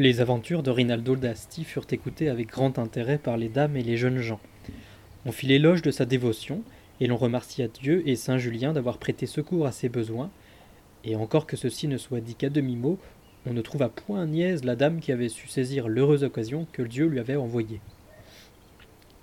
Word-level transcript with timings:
Les 0.00 0.20
aventures 0.20 0.62
de 0.62 0.70
Rinaldo 0.70 1.16
d'Asti 1.16 1.64
furent 1.64 1.88
écoutées 1.90 2.28
avec 2.28 2.46
grand 2.46 2.78
intérêt 2.78 3.18
par 3.18 3.36
les 3.36 3.48
dames 3.48 3.76
et 3.76 3.82
les 3.82 3.96
jeunes 3.96 4.20
gens. 4.20 4.38
On 5.26 5.32
fit 5.32 5.48
l'éloge 5.48 5.82
de 5.82 5.90
sa 5.90 6.04
dévotion, 6.04 6.62
et 7.00 7.08
l'on 7.08 7.16
remercia 7.16 7.66
Dieu 7.66 8.08
et 8.08 8.14
Saint 8.14 8.38
Julien 8.38 8.72
d'avoir 8.72 8.98
prêté 8.98 9.26
secours 9.26 9.66
à 9.66 9.72
ses 9.72 9.88
besoins, 9.88 10.30
et 11.02 11.16
encore 11.16 11.48
que 11.48 11.56
ceci 11.56 11.88
ne 11.88 11.98
soit 11.98 12.20
dit 12.20 12.36
qu'à 12.36 12.48
demi-mot, 12.48 12.96
on 13.44 13.52
ne 13.52 13.60
trouva 13.60 13.88
point 13.88 14.24
niaise 14.24 14.62
la 14.62 14.76
dame 14.76 15.00
qui 15.00 15.10
avait 15.10 15.28
su 15.28 15.48
saisir 15.48 15.88
l'heureuse 15.88 16.22
occasion 16.22 16.68
que 16.70 16.82
Dieu 16.82 17.06
lui 17.06 17.18
avait 17.18 17.34
envoyée. 17.34 17.80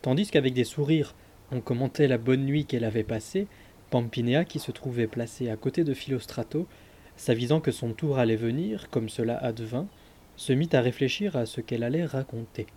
Tandis 0.01 0.29
qu'avec 0.29 0.53
des 0.53 0.65
sourires 0.65 1.15
on 1.53 1.61
commentait 1.61 2.09
la 2.09 2.17
bonne 2.17 2.43
nuit 2.43 2.65
qu'elle 2.65 2.83
avait 2.83 3.03
passée, 3.03 3.47
Pampinéa, 3.91 4.43
qui 4.43 4.59
se 4.59 4.73
trouvait 4.73 5.07
placée 5.07 5.49
à 5.49 5.55
côté 5.55 5.85
de 5.85 5.93
Philostrato, 5.93 6.67
s'avisant 7.15 7.61
que 7.61 7.71
son 7.71 7.93
tour 7.93 8.17
allait 8.19 8.35
venir, 8.35 8.89
comme 8.89 9.07
cela 9.07 9.37
advint, 9.37 9.87
se 10.37 10.53
mit 10.53 10.69
à 10.73 10.81
réfléchir 10.81 11.35
à 11.35 11.45
ce 11.45 11.61
qu'elle 11.61 11.83
allait 11.83 12.05
raconter. 12.05 12.67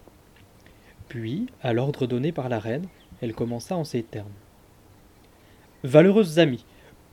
Puis, 1.08 1.46
à 1.62 1.72
l'ordre 1.72 2.06
donné 2.06 2.32
par 2.32 2.48
la 2.48 2.58
reine, 2.58 2.86
elle 3.20 3.34
commença 3.34 3.76
en 3.76 3.84
ces 3.84 4.02
termes. 4.02 4.26
Valeureuses 5.84 6.38
amies, 6.38 6.64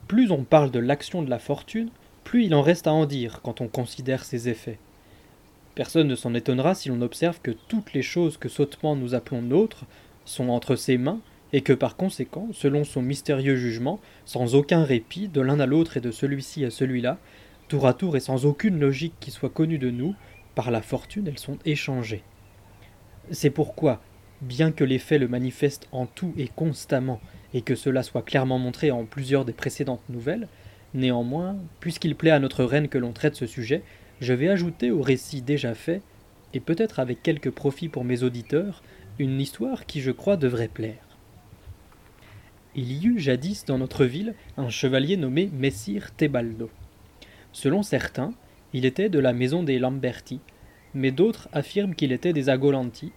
plus 0.07 0.31
on 0.31 0.43
parle 0.43 0.71
de 0.71 0.79
l'action 0.79 1.23
de 1.23 1.29
la 1.29 1.39
fortune, 1.39 1.89
plus 2.23 2.45
il 2.45 2.55
en 2.55 2.61
reste 2.61 2.87
à 2.87 2.93
en 2.93 3.05
dire 3.05 3.41
quand 3.41 3.61
on 3.61 3.67
considère 3.67 4.23
ses 4.23 4.49
effets. 4.49 4.79
Personne 5.75 6.07
ne 6.07 6.15
s'en 6.15 6.33
étonnera 6.33 6.73
si 6.73 6.89
l'on 6.89 7.01
observe 7.01 7.39
que 7.41 7.51
toutes 7.51 7.93
les 7.93 8.01
choses 8.01 8.37
que 8.37 8.49
sottement 8.49 8.95
nous 8.95 9.13
appelons 9.13 9.41
nôtres 9.41 9.85
sont 10.25 10.49
entre 10.49 10.75
ses 10.75 10.97
mains, 10.97 11.19
et 11.53 11.61
que 11.61 11.73
par 11.73 11.95
conséquent, 11.95 12.49
selon 12.53 12.83
son 12.83 13.01
mystérieux 13.01 13.55
jugement, 13.55 13.99
sans 14.25 14.55
aucun 14.55 14.83
répit, 14.83 15.27
de 15.27 15.41
l'un 15.41 15.59
à 15.59 15.65
l'autre 15.65 15.95
et 15.95 16.01
de 16.01 16.11
celui-ci 16.11 16.65
à 16.65 16.69
celui-là, 16.69 17.17
tour 17.67 17.87
à 17.87 17.93
tour 17.93 18.17
et 18.17 18.19
sans 18.19 18.45
aucune 18.45 18.79
logique 18.79 19.13
qui 19.19 19.31
soit 19.31 19.49
connue 19.49 19.77
de 19.77 19.89
nous, 19.89 20.15
par 20.55 20.71
la 20.71 20.81
fortune 20.81 21.27
elles 21.27 21.39
sont 21.39 21.59
échangées. 21.65 22.23
C'est 23.31 23.49
pourquoi, 23.49 24.01
bien 24.41 24.71
que 24.71 24.83
les 24.83 24.99
faits 24.99 25.19
le 25.19 25.27
manifestent 25.27 25.87
en 25.91 26.05
tout 26.05 26.33
et 26.37 26.47
constamment, 26.47 27.19
et 27.53 27.61
que 27.61 27.75
cela 27.75 28.03
soit 28.03 28.21
clairement 28.21 28.59
montré 28.59 28.91
en 28.91 29.05
plusieurs 29.05 29.45
des 29.45 29.53
précédentes 29.53 30.07
nouvelles, 30.09 30.47
néanmoins, 30.93 31.57
puisqu'il 31.79 32.15
plaît 32.15 32.31
à 32.31 32.39
notre 32.39 32.63
reine 32.63 32.87
que 32.87 32.97
l'on 32.97 33.13
traite 33.13 33.35
ce 33.35 33.45
sujet, 33.45 33.83
je 34.21 34.33
vais 34.33 34.49
ajouter 34.49 34.91
au 34.91 35.01
récit 35.01 35.41
déjà 35.41 35.73
fait, 35.73 36.01
et 36.53 36.59
peut-être 36.59 36.99
avec 36.99 37.21
quelque 37.21 37.49
profit 37.49 37.89
pour 37.89 38.03
mes 38.03 38.23
auditeurs, 38.23 38.81
une 39.19 39.41
histoire 39.41 39.85
qui 39.85 40.01
je 40.01 40.11
crois 40.11 40.37
devrait 40.37 40.67
plaire. 40.67 41.05
Il 42.75 42.91
y 42.91 43.07
eut 43.07 43.19
jadis 43.19 43.63
dans 43.65 43.77
notre 43.77 44.05
ville 44.05 44.35
un 44.57 44.69
chevalier 44.69 45.15
nommé 45.15 45.49
Messire 45.53 46.13
Tebaldo. 46.15 46.69
Selon 47.53 47.83
certains, 47.83 48.33
il 48.75 48.83
était 48.83 49.07
de 49.07 49.19
la 49.19 49.31
maison 49.31 49.63
des 49.63 49.79
Lamberti, 49.79 50.41
mais 50.93 51.11
d'autres 51.11 51.47
affirment 51.53 51.95
qu'il 51.95 52.11
était 52.11 52.33
des 52.33 52.49
Agolanti, 52.49 53.13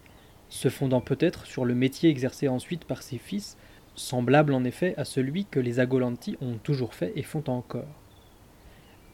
se 0.47 0.69
fondant 0.69 1.01
peut-être 1.01 1.45
sur 1.45 1.65
le 1.65 1.75
métier 1.75 2.09
exercé 2.09 2.47
ensuite 2.47 2.85
par 2.85 3.03
ses 3.03 3.17
fils, 3.17 3.57
semblable 3.93 4.53
en 4.53 4.63
effet 4.63 4.93
à 4.95 5.03
celui 5.03 5.43
que 5.43 5.59
les 5.59 5.81
Agolanti 5.81 6.37
ont 6.39 6.55
toujours 6.63 6.93
fait 6.93 7.11
et 7.17 7.23
font 7.23 7.43
encore. 7.47 7.93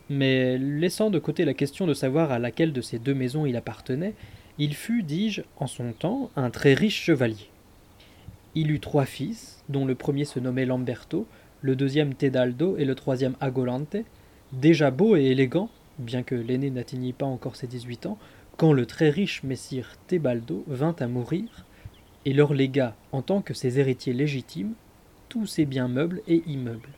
Mais 0.08 0.60
laissant 0.60 1.10
de 1.10 1.18
côté 1.18 1.46
la 1.46 1.56
question 1.56 1.88
de 1.88 1.96
savoir 1.96 2.32
à 2.32 2.38
laquelle 2.38 2.74
de 2.74 2.82
ces 2.82 3.00
deux 3.00 3.16
maisons 3.16 3.48
il 3.48 3.56
appartenait, 3.56 4.14
il 4.60 4.76
fut, 4.76 5.02
dis-je, 5.02 5.42
en 5.58 5.66
son 5.66 5.94
temps, 5.94 6.30
un 6.36 6.52
très 6.52 6.76
riche 6.76 7.02
chevalier. 7.02 7.50
Il 8.54 8.70
eut 8.70 8.80
trois 8.80 9.08
fils, 9.08 9.64
dont 9.68 9.88
le 9.88 9.96
premier 9.96 10.26
se 10.26 10.40
nommait 10.40 10.68
Lamberto, 10.68 11.26
le 11.62 11.76
deuxième 11.76 12.14
Tedaldo 12.14 12.78
et 12.78 12.86
le 12.86 12.94
troisième 12.94 13.36
Agolante, 13.42 13.98
déjà 14.54 14.92
beaux 14.92 15.16
et 15.16 15.24
élégants, 15.24 15.72
bien 16.00 16.24
que 16.24 16.36
l'aîné 16.36 16.70
n'atteignît 16.70 17.14
pas 17.14 17.26
encore 17.26 17.56
ses 17.56 17.68
dix-huit 17.68 18.06
ans, 18.06 18.18
quand 18.58 18.74
le 18.74 18.86
très 18.86 19.10
riche 19.10 19.44
messire 19.44 19.96
Tebaldo 20.08 20.64
vint 20.68 20.96
à 21.00 21.08
mourir, 21.08 21.66
et 22.26 22.34
leur 22.34 22.54
légua, 22.54 22.96
en 23.12 23.22
tant 23.22 23.42
que 23.42 23.54
ses 23.54 23.80
héritiers 23.80 24.14
légitimes, 24.14 24.74
tous 25.30 25.46
ses 25.46 25.66
biens 25.66 25.88
meubles 25.88 26.22
et 26.28 26.44
immeubles. 26.48 26.90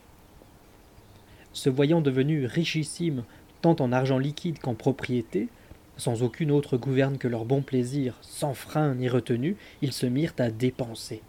Se 1.54 1.70
voyant 1.70 2.02
devenus 2.02 2.46
richissimes 2.48 3.24
tant 3.62 3.76
en 3.80 3.92
argent 3.92 4.20
liquide 4.20 4.60
qu'en 4.60 4.76
propriété, 4.76 5.50
sans 5.98 6.22
aucune 6.22 6.52
autre 6.52 6.78
gouverne 6.78 7.18
que 7.18 7.28
leur 7.28 7.46
bon 7.46 7.62
plaisir, 7.62 8.18
sans 8.22 8.54
frein 8.54 8.94
ni 8.96 9.10
retenue, 9.10 9.58
ils 9.82 9.94
se 9.94 10.06
mirent 10.06 10.36
à 10.38 10.52
dépenser. 10.52 11.22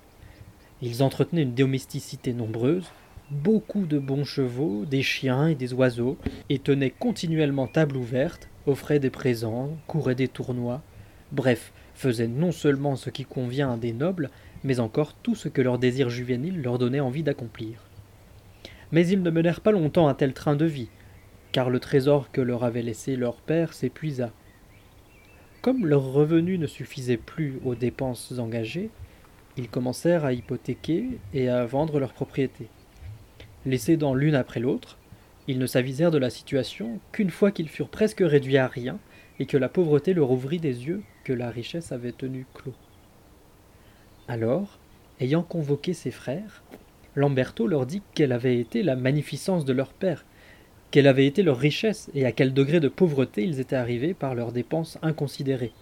Ils 0.83 1.03
entretenaient 1.03 1.43
une 1.43 1.55
domesticité 1.55 2.33
nombreuse, 2.33 2.91
beaucoup 3.31 3.87
de 3.87 3.99
bons 3.99 4.25
chevaux, 4.25 4.85
des 4.85 5.03
chiens 5.03 5.49
et 5.49 5.55
des 5.55 5.75
oiseaux, 5.75 6.17
et 6.49 6.59
tenaient 6.59 6.91
continuellement 6.91 7.67
table 7.67 7.97
ouverte, 7.97 8.49
offraient 8.67 9.01
des 9.01 9.11
présents, 9.11 9.77
couraient 9.87 10.15
des 10.15 10.29
tournois, 10.29 10.83
bref, 11.33 11.73
faisaient 11.95 12.29
non 12.29 12.53
seulement 12.53 12.97
ce 12.97 13.11
qui 13.11 13.25
convient 13.25 13.73
à 13.73 13.77
des 13.77 13.93
nobles, 13.93 14.31
mais 14.65 14.81
encore 14.81 15.15
tout 15.15 15.35
ce 15.35 15.49
que 15.49 15.63
leur 15.63 15.79
désir 15.79 16.11
juvénile 16.11 16.63
leur 16.63 16.79
donnait 16.79 17.01
envie 17.01 17.23
d'accomplir. 17.23 17.85
Mais 18.93 19.07
ils 19.07 19.23
ne 19.23 19.31
menèrent 19.31 19.61
pas 19.61 19.73
longtemps 19.73 20.09
un 20.09 20.15
tel 20.15 20.33
train 20.33 20.57
de 20.57 20.65
vie, 20.65 20.89
car 21.53 21.71
le 21.71 21.81
trésor 21.81 22.31
que 22.31 22.41
leur 22.41 22.65
avait 22.65 22.83
laissé 22.83 23.17
leur 23.17 23.37
père 23.37 23.73
s'épuisa. 23.73 24.33
Comme 25.61 25.87
leurs 25.87 26.13
revenus 26.13 26.59
ne 26.59 26.67
suffisaient 26.67 27.17
plus 27.17 27.59
aux 27.65 27.75
dépenses 27.75 28.33
engagées, 28.39 28.91
ils 29.57 29.69
commencèrent 29.69 30.25
à 30.25 30.33
hypothéquer 30.33 31.19
et 31.35 31.49
à 31.49 31.67
vendre 31.67 31.99
leurs 31.99 32.13
propriétés. 32.13 32.69
Laissés 33.67 33.97
dans 33.97 34.15
l'une 34.15 34.35
après 34.35 34.61
l'autre, 34.61 34.99
ils 35.49 35.59
ne 35.59 35.67
s'avisèrent 35.67 36.11
de 36.11 36.19
la 36.19 36.31
situation 36.31 37.01
qu'une 37.13 37.31
fois 37.31 37.51
qu'ils 37.51 37.69
furent 37.69 37.89
presque 37.89 38.21
réduits 38.21 38.59
à 38.59 38.69
rien 38.69 38.99
et 39.41 39.47
que 39.47 39.57
la 39.57 39.69
pauvreté 39.69 40.15
leur 40.15 40.31
ouvrit 40.31 40.61
des 40.61 40.87
yeux 40.87 41.03
que 41.25 41.33
la 41.33 41.51
richesse 41.51 41.93
avait 41.93 42.13
tenus 42.13 42.47
clos. 42.55 42.75
Alors, 44.29 44.79
ayant 45.21 45.43
convoqué 45.43 45.95
ses 45.95 46.11
frères, 46.11 46.63
Lamberto 47.15 47.67
leur 47.67 47.87
dit 47.87 48.03
quelle 48.15 48.33
avait 48.33 48.59
été 48.59 48.83
la 48.83 48.95
magnificence 48.95 49.65
de 49.65 49.73
leur 49.73 49.93
père, 49.93 50.25
quelle 50.91 51.07
avait 51.07 51.27
été 51.27 51.43
leur 51.43 51.59
richesse 51.59 52.11
et 52.15 52.25
à 52.25 52.33
quel 52.33 52.53
degré 52.53 52.81
de 52.81 52.89
pauvreté 52.89 53.43
ils 53.43 53.61
étaient 53.61 53.77
arrivés 53.77 54.15
par 54.15 54.35
leurs 54.35 54.53
dépenses 54.53 54.99
inconsidérées. 55.03 55.73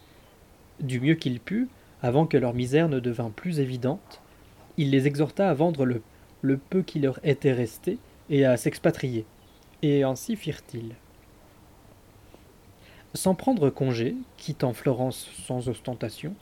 Du 0.80 1.00
mieux 1.00 1.14
qu'il 1.14 1.40
put, 1.40 1.68
avant 2.02 2.26
que 2.26 2.36
leur 2.36 2.54
misère 2.54 2.88
ne 2.88 3.00
devint 3.00 3.30
plus 3.30 3.60
évidente, 3.60 4.20
il 4.76 4.90
les 4.90 5.06
exhorta 5.06 5.48
à 5.48 5.54
vendre 5.54 5.84
le 5.84 6.02
le 6.42 6.56
peu 6.56 6.82
qui 6.82 7.00
leur 7.00 7.18
était 7.24 7.52
resté, 7.52 7.98
et 8.30 8.44
à 8.44 8.56
s'expatrier. 8.56 9.24
Et 9.82 10.02
ainsi 10.02 10.36
firent-ils. 10.36 10.94
Sans 13.14 13.34
prendre 13.34 13.70
congé, 13.70 14.14
quittant 14.36 14.72
Florence 14.72 15.30
sans 15.46 15.68
ostentation, 15.68 16.34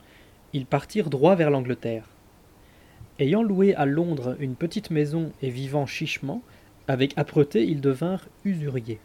ils 0.53 0.66
partirent 0.66 1.10
droit 1.10 1.34
vers 1.34 1.50
l'Angleterre. 1.50 2.09
Ayant 3.19 3.43
loué 3.43 3.75
à 3.75 3.87
Londres 3.87 4.37
une 4.41 4.56
petite 4.56 4.91
maison 4.91 5.31
et 5.41 5.50
vivant 5.50 5.87
chichement, 5.87 6.43
avec 6.88 7.16
âpreté 7.16 7.65
ils 7.65 7.81
devinrent 7.81 8.26
usuriers. 8.44 8.99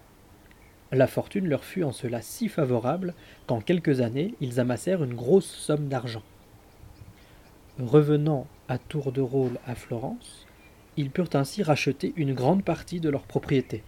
La 0.92 1.06
fortune 1.06 1.48
leur 1.48 1.64
fut 1.64 1.84
en 1.84 1.92
cela 1.92 2.22
si 2.22 2.50
favorable 2.50 3.14
qu'en 3.46 3.62
quelques 3.62 4.02
années 4.02 4.34
ils 4.42 4.60
amassèrent 4.60 5.04
une 5.04 5.14
grosse 5.14 5.50
somme 5.50 5.88
d'argent. 5.88 6.24
Revenant 7.78 8.48
à 8.68 8.80
tour 8.80 9.12
de 9.12 9.22
rôle 9.22 9.60
à 9.68 9.76
Florence, 9.76 10.48
ils 11.00 11.12
purent 11.12 11.30
ainsi 11.32 11.64
racheter 11.64 12.12
une 12.18 12.34
grande 12.34 12.66
partie 12.66 13.00
de 13.00 13.10
leurs 13.10 13.24
propriétés. 13.24 13.84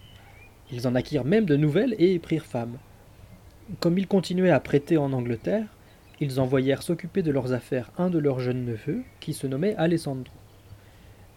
Ils 0.72 0.88
en 0.88 0.94
acquirent 0.94 1.26
même 1.26 1.44
de 1.44 1.56
nouvelles 1.56 1.94
et 1.98 2.18
prirent 2.18 2.46
femme. 2.46 2.78
Comme 3.80 3.98
ils 3.98 4.06
continuaient 4.06 4.48
à 4.48 4.60
prêter 4.60 4.96
en 4.96 5.12
Angleterre, 5.12 5.66
ils 6.20 6.40
envoyèrent 6.40 6.82
s'occuper 6.82 7.22
de 7.22 7.30
leurs 7.30 7.52
affaires 7.52 7.90
un 7.98 8.08
de 8.08 8.18
leurs 8.18 8.40
jeunes 8.40 8.64
neveux, 8.64 9.02
qui 9.20 9.34
se 9.34 9.46
nommait 9.46 9.76
Alessandro. 9.76 10.32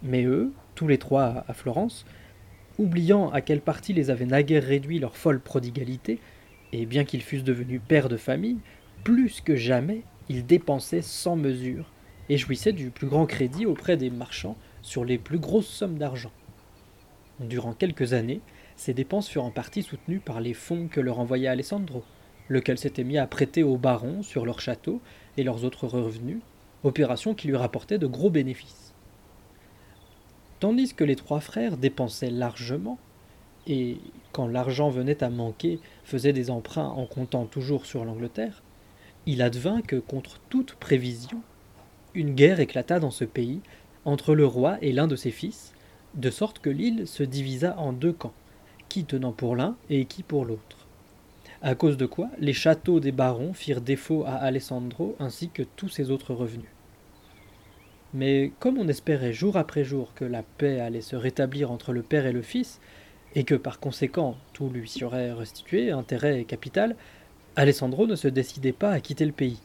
Mais 0.02 0.24
eux, 0.24 0.54
tous 0.76 0.88
les 0.88 0.98
trois 0.98 1.44
à 1.46 1.54
Florence, 1.54 2.06
oubliant 2.78 3.30
à 3.32 3.42
quelle 3.42 3.60
partie 3.60 3.92
les 3.92 4.10
avait 4.10 4.26
naguère 4.26 4.64
réduits 4.64 5.00
leur 5.00 5.18
folle 5.18 5.42
prodigalité, 5.42 6.22
et 6.72 6.86
bien 6.86 7.04
qu'ils 7.04 7.22
fussent 7.22 7.44
devenus 7.44 7.82
pères 7.86 8.08
de 8.08 8.16
famille, 8.16 8.60
plus 9.04 9.42
que 9.42 9.58
jamais 9.58 10.04
ils 10.30 10.46
dépensaient 10.46 11.02
sans 11.02 11.36
mesure, 11.36 11.92
et 12.30 12.38
jouissaient 12.38 12.72
du 12.72 12.92
plus 12.92 13.08
grand 13.08 13.26
crédit 13.26 13.66
auprès 13.66 13.98
des 13.98 14.10
marchands 14.10 14.56
sur 14.86 15.04
les 15.04 15.18
plus 15.18 15.40
grosses 15.40 15.68
sommes 15.68 15.98
d'argent. 15.98 16.32
Durant 17.40 17.74
quelques 17.74 18.14
années, 18.14 18.42
ces 18.76 18.94
dépenses 18.94 19.28
furent 19.28 19.46
en 19.46 19.52
partie 19.52 19.82
soutenues 19.82 20.20
par 20.20 20.40
les 20.40 20.54
fonds 20.54 20.88
que 20.88 21.02
leur 21.02 21.20
envoyait 21.20 21.48
Alessandro, 21.48 22.04
lequel 22.50 22.78
s'était 22.78 23.04
mis 23.04 23.18
à 23.18 23.26
prêter 23.26 23.64
aux 23.64 23.78
barons 23.78 24.22
sur 24.22 24.46
leurs 24.46 24.62
châteaux 24.62 25.02
et 25.38 25.44
leurs 25.44 25.66
autres 25.66 25.88
revenus, 25.88 26.38
opération 26.84 27.34
qui 27.34 27.48
lui 27.48 27.56
rapportait 27.56 27.98
de 27.98 28.06
gros 28.06 28.30
bénéfices. 28.30 28.94
Tandis 30.60 30.94
que 30.94 31.04
les 31.04 31.16
trois 31.16 31.40
frères 31.40 31.78
dépensaient 31.78 32.30
largement, 32.30 33.00
et, 33.66 33.98
quand 34.34 34.48
l'argent 34.48 34.90
venait 34.92 35.24
à 35.24 35.32
manquer, 35.32 35.80
faisaient 36.04 36.32
des 36.32 36.52
emprunts 36.52 36.90
en 36.90 37.08
comptant 37.08 37.46
toujours 37.46 37.88
sur 37.88 38.06
l'Angleterre, 38.06 38.62
il 39.26 39.42
advint 39.42 39.82
que, 39.82 39.96
contre 39.96 40.40
toute 40.50 40.76
prévision, 40.76 41.42
une 42.14 42.36
guerre 42.36 42.60
éclata 42.60 43.00
dans 43.00 43.10
ce 43.10 43.26
pays 43.26 43.62
entre 44.06 44.36
le 44.36 44.46
roi 44.46 44.78
et 44.82 44.92
l'un 44.92 45.08
de 45.08 45.16
ses 45.16 45.32
fils, 45.32 45.74
de 46.14 46.30
sorte 46.30 46.60
que 46.60 46.70
l'île 46.70 47.08
se 47.08 47.24
divisa 47.24 47.78
en 47.78 47.92
deux 47.92 48.14
camps, 48.14 48.34
qui 48.88 49.04
tenant 49.04 49.34
pour 49.34 49.56
l'un 49.56 49.76
et 49.90 50.06
qui 50.06 50.24
pour 50.24 50.46
l'autre. 50.46 50.88
à 51.62 51.74
cause 51.74 51.98
de 51.98 52.06
quoi 52.06 52.30
les 52.40 52.54
châteaux 52.54 53.00
des 53.00 53.12
barons 53.12 53.54
firent 53.54 53.82
défaut 53.82 54.24
à 54.26 54.36
Alessandro 54.36 55.16
ainsi 55.20 55.50
que 55.50 55.64
tous 55.64 55.90
ses 55.90 56.12
autres 56.12 56.34
revenus. 56.34 56.70
Mais 58.14 58.52
comme 58.60 58.78
on 58.78 58.88
espérait 58.88 59.34
jour 59.34 59.58
après 59.58 59.84
jour 59.84 60.14
que 60.14 60.26
la 60.26 60.44
paix 60.44 60.80
allait 60.80 61.02
se 61.02 61.16
rétablir 61.16 61.72
entre 61.72 61.92
le 61.92 62.04
père 62.04 62.26
et 62.26 62.32
le 62.32 62.44
fils, 62.44 62.80
et 63.34 63.44
que 63.44 63.56
par 63.56 63.80
conséquent 63.80 64.38
tout 64.54 64.70
lui 64.70 64.88
serait 64.88 65.34
restitué, 65.34 65.92
intérêt 65.92 66.40
et 66.40 66.46
capital, 66.46 66.96
Alessandro 67.56 68.08
ne 68.08 68.16
se 68.16 68.28
décidait 68.28 68.72
pas 68.72 68.92
à 68.92 69.00
quitter 69.00 69.26
le 69.26 69.32
pays, 69.32 69.60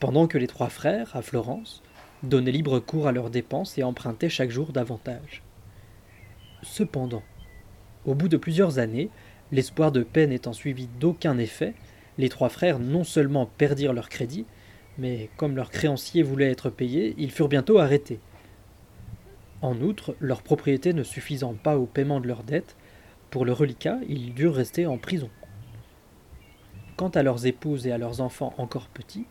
pendant 0.00 0.26
que 0.26 0.38
les 0.38 0.48
trois 0.48 0.68
frères, 0.68 1.14
à 1.14 1.22
Florence, 1.22 1.82
donnaient 2.22 2.52
libre 2.52 2.78
cours 2.78 3.06
à 3.06 3.12
leurs 3.12 3.30
dépenses 3.30 3.78
et 3.78 3.82
empruntaient 3.82 4.28
chaque 4.28 4.50
jour 4.50 4.72
davantage. 4.72 5.42
Cependant, 6.62 7.22
au 8.04 8.14
bout 8.14 8.28
de 8.28 8.36
plusieurs 8.36 8.78
années, 8.78 9.10
l'espoir 9.50 9.92
de 9.92 10.02
paix 10.02 10.26
n'étant 10.26 10.52
suivi 10.52 10.88
d'aucun 11.00 11.38
effet, 11.38 11.74
les 12.18 12.28
trois 12.28 12.48
frères 12.48 12.78
non 12.78 13.04
seulement 13.04 13.46
perdirent 13.46 13.92
leur 13.92 14.08
crédit, 14.08 14.46
mais 14.98 15.30
comme 15.36 15.56
leurs 15.56 15.70
créanciers 15.70 16.22
voulaient 16.22 16.50
être 16.50 16.70
payés, 16.70 17.14
ils 17.18 17.30
furent 17.30 17.48
bientôt 17.48 17.78
arrêtés. 17.78 18.20
En 19.60 19.80
outre, 19.80 20.16
leurs 20.20 20.42
propriétés 20.42 20.92
ne 20.92 21.02
suffisant 21.02 21.54
pas 21.54 21.78
au 21.78 21.86
paiement 21.86 22.20
de 22.20 22.28
leurs 22.28 22.42
dettes, 22.42 22.76
pour 23.30 23.44
le 23.44 23.52
reliquat, 23.52 23.98
ils 24.08 24.34
durent 24.34 24.54
rester 24.54 24.86
en 24.86 24.98
prison. 24.98 25.30
Quant 26.96 27.08
à 27.08 27.22
leurs 27.22 27.46
épouses 27.46 27.86
et 27.86 27.92
à 27.92 27.98
leurs 27.98 28.20
enfants 28.20 28.52
encore 28.58 28.88
petits, 28.88 29.24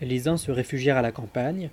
les 0.00 0.28
uns 0.28 0.36
se 0.36 0.50
réfugièrent 0.50 0.98
à 0.98 1.02
la 1.02 1.12
campagne, 1.12 1.70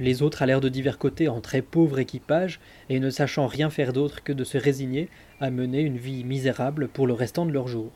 les 0.00 0.22
autres 0.22 0.42
allèrent 0.42 0.60
de 0.60 0.68
divers 0.68 0.98
côtés 0.98 1.28
en 1.28 1.40
très 1.40 1.62
pauvre 1.62 1.98
équipage, 1.98 2.60
et 2.88 3.00
ne 3.00 3.10
sachant 3.10 3.46
rien 3.46 3.70
faire 3.70 3.92
d'autre 3.92 4.22
que 4.22 4.32
de 4.32 4.44
se 4.44 4.58
résigner 4.58 5.08
à 5.40 5.50
mener 5.50 5.80
une 5.80 5.98
vie 5.98 6.24
misérable 6.24 6.88
pour 6.88 7.06
le 7.06 7.12
restant 7.12 7.46
de 7.46 7.52
leurs 7.52 7.68
jours. 7.68 7.92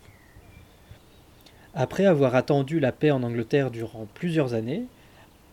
Après 1.74 2.06
avoir 2.06 2.34
attendu 2.34 2.78
la 2.78 2.92
paix 2.92 3.10
en 3.10 3.22
Angleterre 3.22 3.70
durant 3.70 4.06
plusieurs 4.14 4.54
années, 4.54 4.84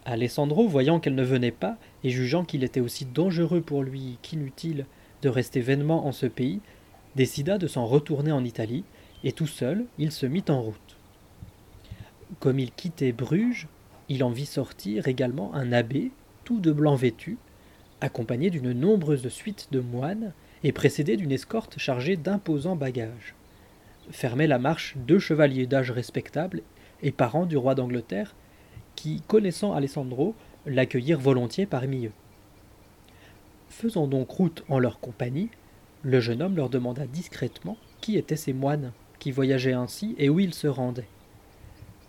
Alessandro, 0.06 0.68
voyant 0.68 1.00
qu'elle 1.00 1.16
ne 1.16 1.24
venait 1.24 1.52
pas, 1.52 1.78
et 2.04 2.10
jugeant 2.10 2.44
qu'il 2.44 2.64
était 2.64 2.80
aussi 2.80 3.06
dangereux 3.06 3.62
pour 3.62 3.84
lui 3.84 4.18
qu'inutile 4.22 4.86
de 5.22 5.30
rester 5.30 5.62
vainement 5.62 6.06
en 6.06 6.12
ce 6.12 6.26
pays, 6.26 6.60
décida 7.16 7.58
de 7.58 7.68
s'en 7.68 7.86
retourner 7.86 8.32
en 8.32 8.44
Italie, 8.44 8.84
et 9.24 9.32
tout 9.32 9.48
seul, 9.48 9.86
il 9.98 10.12
se 10.12 10.26
mit 10.26 10.44
en 10.50 10.62
route. 10.62 10.98
Comme 12.40 12.60
il 12.60 12.72
quittait 12.72 13.12
Bruges, 13.12 13.68
il 14.10 14.24
en 14.24 14.32
vit 14.32 14.46
sortir 14.46 15.08
également 15.08 15.54
un 15.54 15.72
abbé, 15.72 16.12
de 16.60 16.72
blanc 16.72 16.96
vêtu, 16.96 17.38
accompagné 18.02 18.50
d'une 18.50 18.74
nombreuse 18.74 19.28
suite 19.30 19.68
de 19.72 19.80
moines 19.80 20.34
et 20.64 20.72
précédé 20.72 21.18
d'une 21.18 21.32
escorte 21.32 21.78
chargée 21.78 22.18
d'imposants 22.18 22.76
bagages. 22.76 23.36
Fermaient 24.10 24.48
la 24.48 24.60
marche 24.60 24.96
deux 24.98 25.20
chevaliers 25.20 25.68
d'âge 25.68 25.92
respectable 25.92 26.62
et 27.02 27.12
parents 27.12 27.46
du 27.46 27.58
roi 27.58 27.76
d'Angleterre, 27.76 28.36
qui, 28.96 29.22
connaissant 29.28 29.74
Alessandro, 29.74 30.36
l'accueillirent 30.66 31.20
volontiers 31.20 31.66
parmi 31.66 32.08
eux. 32.08 32.12
Faisant 33.70 34.08
donc 34.08 34.30
route 34.30 34.64
en 34.68 34.80
leur 34.80 35.00
compagnie, 35.00 35.50
le 36.04 36.20
jeune 36.20 36.42
homme 36.42 36.56
leur 36.56 36.70
demanda 36.70 37.06
discrètement 37.06 37.78
qui 38.02 38.18
étaient 38.18 38.36
ces 38.36 38.54
moines 38.54 38.92
qui 39.20 39.32
voyageaient 39.32 39.74
ainsi 39.74 40.16
et 40.18 40.30
où 40.30 40.40
ils 40.40 40.54
se 40.54 40.68
rendaient. 40.68 41.08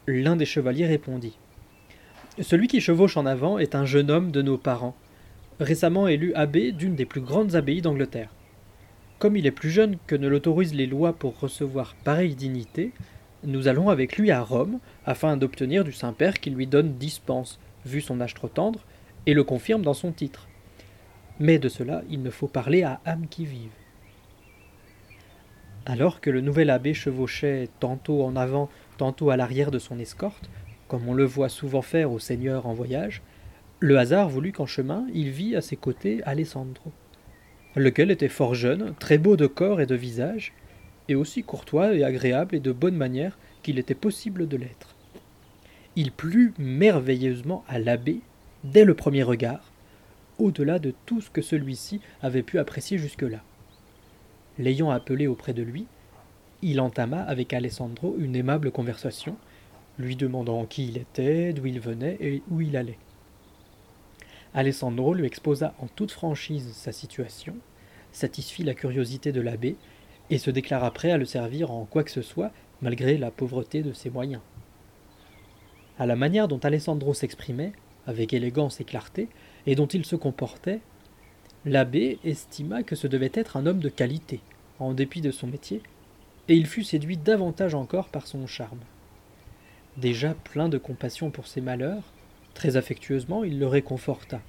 L'un 0.06 0.34
des 0.34 0.46
chevaliers 0.46 0.86
répondit 0.86 1.36
Celui 2.40 2.66
qui 2.66 2.80
chevauche 2.80 3.18
en 3.18 3.26
avant 3.26 3.58
est 3.58 3.74
un 3.74 3.84
jeune 3.84 4.10
homme 4.10 4.30
de 4.30 4.40
nos 4.40 4.56
parents, 4.56 4.96
récemment 5.60 6.08
élu 6.08 6.32
abbé 6.34 6.72
d'une 6.72 6.94
des 6.94 7.04
plus 7.04 7.20
grandes 7.20 7.56
abbayes 7.56 7.82
d'Angleterre. 7.82 8.30
Comme 9.18 9.36
il 9.36 9.46
est 9.46 9.50
plus 9.50 9.70
jeune 9.70 9.98
que 10.06 10.16
ne 10.16 10.28
l'autorisent 10.28 10.74
les 10.74 10.86
lois 10.86 11.12
pour 11.12 11.38
recevoir 11.38 11.94
pareille 12.04 12.34
dignité, 12.34 12.92
nous 13.44 13.68
allons 13.68 13.90
avec 13.90 14.16
lui 14.16 14.30
à 14.30 14.40
Rome 14.40 14.78
afin 15.04 15.36
d'obtenir 15.36 15.84
du 15.84 15.92
Saint-Père 15.92 16.40
qu'il 16.40 16.54
lui 16.54 16.66
donne 16.66 16.94
dispense, 16.94 17.60
vu 17.84 18.00
son 18.00 18.20
âge 18.22 18.32
trop 18.32 18.48
tendre, 18.48 18.80
et 19.26 19.34
le 19.34 19.44
confirme 19.44 19.82
dans 19.82 19.94
son 19.94 20.10
titre. 20.10 20.48
Mais 21.38 21.58
de 21.58 21.68
cela, 21.68 22.02
il 22.08 22.22
ne 22.22 22.30
faut 22.30 22.48
parler 22.48 22.82
à 22.82 23.00
âme 23.04 23.26
qui 23.28 23.44
vive. 23.44 23.72
Alors 25.84 26.20
que 26.22 26.30
le 26.30 26.40
nouvel 26.40 26.70
abbé 26.70 26.94
chevauchait 26.94 27.68
tantôt 27.78 28.24
en 28.24 28.36
avant, 28.36 28.70
tantôt 28.96 29.30
à 29.30 29.36
l'arrière 29.36 29.70
de 29.70 29.78
son 29.78 29.98
escorte, 29.98 30.48
comme 30.92 31.08
on 31.08 31.14
le 31.14 31.24
voit 31.24 31.48
souvent 31.48 31.80
faire 31.80 32.12
aux 32.12 32.18
seigneurs 32.18 32.66
en 32.66 32.74
voyage, 32.74 33.22
le 33.80 33.98
hasard 33.98 34.28
voulut 34.28 34.52
qu'en 34.52 34.66
chemin 34.66 35.06
il 35.14 35.30
vit 35.30 35.56
à 35.56 35.62
ses 35.62 35.74
côtés 35.74 36.22
Alessandro, 36.24 36.92
lequel 37.76 38.10
était 38.10 38.28
fort 38.28 38.54
jeune, 38.54 38.92
très 39.00 39.16
beau 39.16 39.38
de 39.38 39.46
corps 39.46 39.80
et 39.80 39.86
de 39.86 39.94
visage, 39.94 40.52
et 41.08 41.14
aussi 41.14 41.44
courtois 41.44 41.94
et 41.94 42.04
agréable 42.04 42.54
et 42.54 42.60
de 42.60 42.72
bonne 42.72 42.94
manière 42.94 43.38
qu'il 43.62 43.78
était 43.78 43.94
possible 43.94 44.46
de 44.46 44.58
l'être. 44.58 44.94
Il 45.96 46.12
plut 46.12 46.52
merveilleusement 46.58 47.64
à 47.68 47.78
l'abbé 47.78 48.20
dès 48.62 48.84
le 48.84 48.92
premier 48.92 49.22
regard, 49.22 49.72
au-delà 50.38 50.78
de 50.78 50.92
tout 51.06 51.22
ce 51.22 51.30
que 51.30 51.40
celui-ci 51.40 52.02
avait 52.20 52.42
pu 52.42 52.58
apprécier 52.58 52.98
jusque-là. 52.98 53.40
L'ayant 54.58 54.90
appelé 54.90 55.26
auprès 55.26 55.54
de 55.54 55.62
lui, 55.62 55.86
il 56.60 56.82
entama 56.82 57.22
avec 57.22 57.54
Alessandro 57.54 58.14
une 58.18 58.36
aimable 58.36 58.70
conversation, 58.70 59.38
lui 59.98 60.16
demandant 60.16 60.64
qui 60.64 60.88
il 60.88 60.98
était, 60.98 61.52
d'où 61.52 61.66
il 61.66 61.80
venait 61.80 62.16
et 62.20 62.42
où 62.50 62.60
il 62.60 62.76
allait. 62.76 62.98
Alessandro 64.54 65.14
lui 65.14 65.26
exposa 65.26 65.74
en 65.78 65.86
toute 65.86 66.10
franchise 66.10 66.72
sa 66.72 66.92
situation, 66.92 67.54
satisfit 68.12 68.64
la 68.64 68.74
curiosité 68.74 69.32
de 69.32 69.40
l'abbé, 69.40 69.76
et 70.30 70.38
se 70.38 70.50
déclara 70.50 70.90
prêt 70.90 71.10
à 71.10 71.18
le 71.18 71.24
servir 71.24 71.70
en 71.70 71.84
quoi 71.84 72.04
que 72.04 72.10
ce 72.10 72.22
soit, 72.22 72.52
malgré 72.80 73.18
la 73.18 73.30
pauvreté 73.30 73.82
de 73.82 73.92
ses 73.92 74.10
moyens. 74.10 74.42
À 75.98 76.06
la 76.06 76.16
manière 76.16 76.48
dont 76.48 76.58
Alessandro 76.58 77.14
s'exprimait, 77.14 77.72
avec 78.06 78.32
élégance 78.32 78.80
et 78.80 78.84
clarté, 78.84 79.28
et 79.66 79.74
dont 79.74 79.86
il 79.86 80.04
se 80.04 80.16
comportait, 80.16 80.80
L'abbé 81.64 82.18
estima 82.24 82.82
que 82.82 82.96
ce 82.96 83.06
devait 83.06 83.30
être 83.34 83.56
un 83.56 83.66
homme 83.66 83.78
de 83.78 83.88
qualité, 83.88 84.40
en 84.80 84.94
dépit 84.94 85.20
de 85.20 85.30
son 85.30 85.46
métier, 85.46 85.80
et 86.48 86.56
il 86.56 86.66
fut 86.66 86.82
séduit 86.82 87.16
davantage 87.16 87.76
encore 87.76 88.08
par 88.08 88.26
son 88.26 88.48
charme. 88.48 88.80
Déjà 89.96 90.34
plein 90.34 90.68
de 90.68 90.78
compassion 90.78 91.30
pour 91.30 91.46
ses 91.46 91.60
malheurs, 91.60 92.12
très 92.54 92.76
affectueusement 92.76 93.44
il 93.44 93.58
le 93.58 93.66
réconforta, 93.66 94.40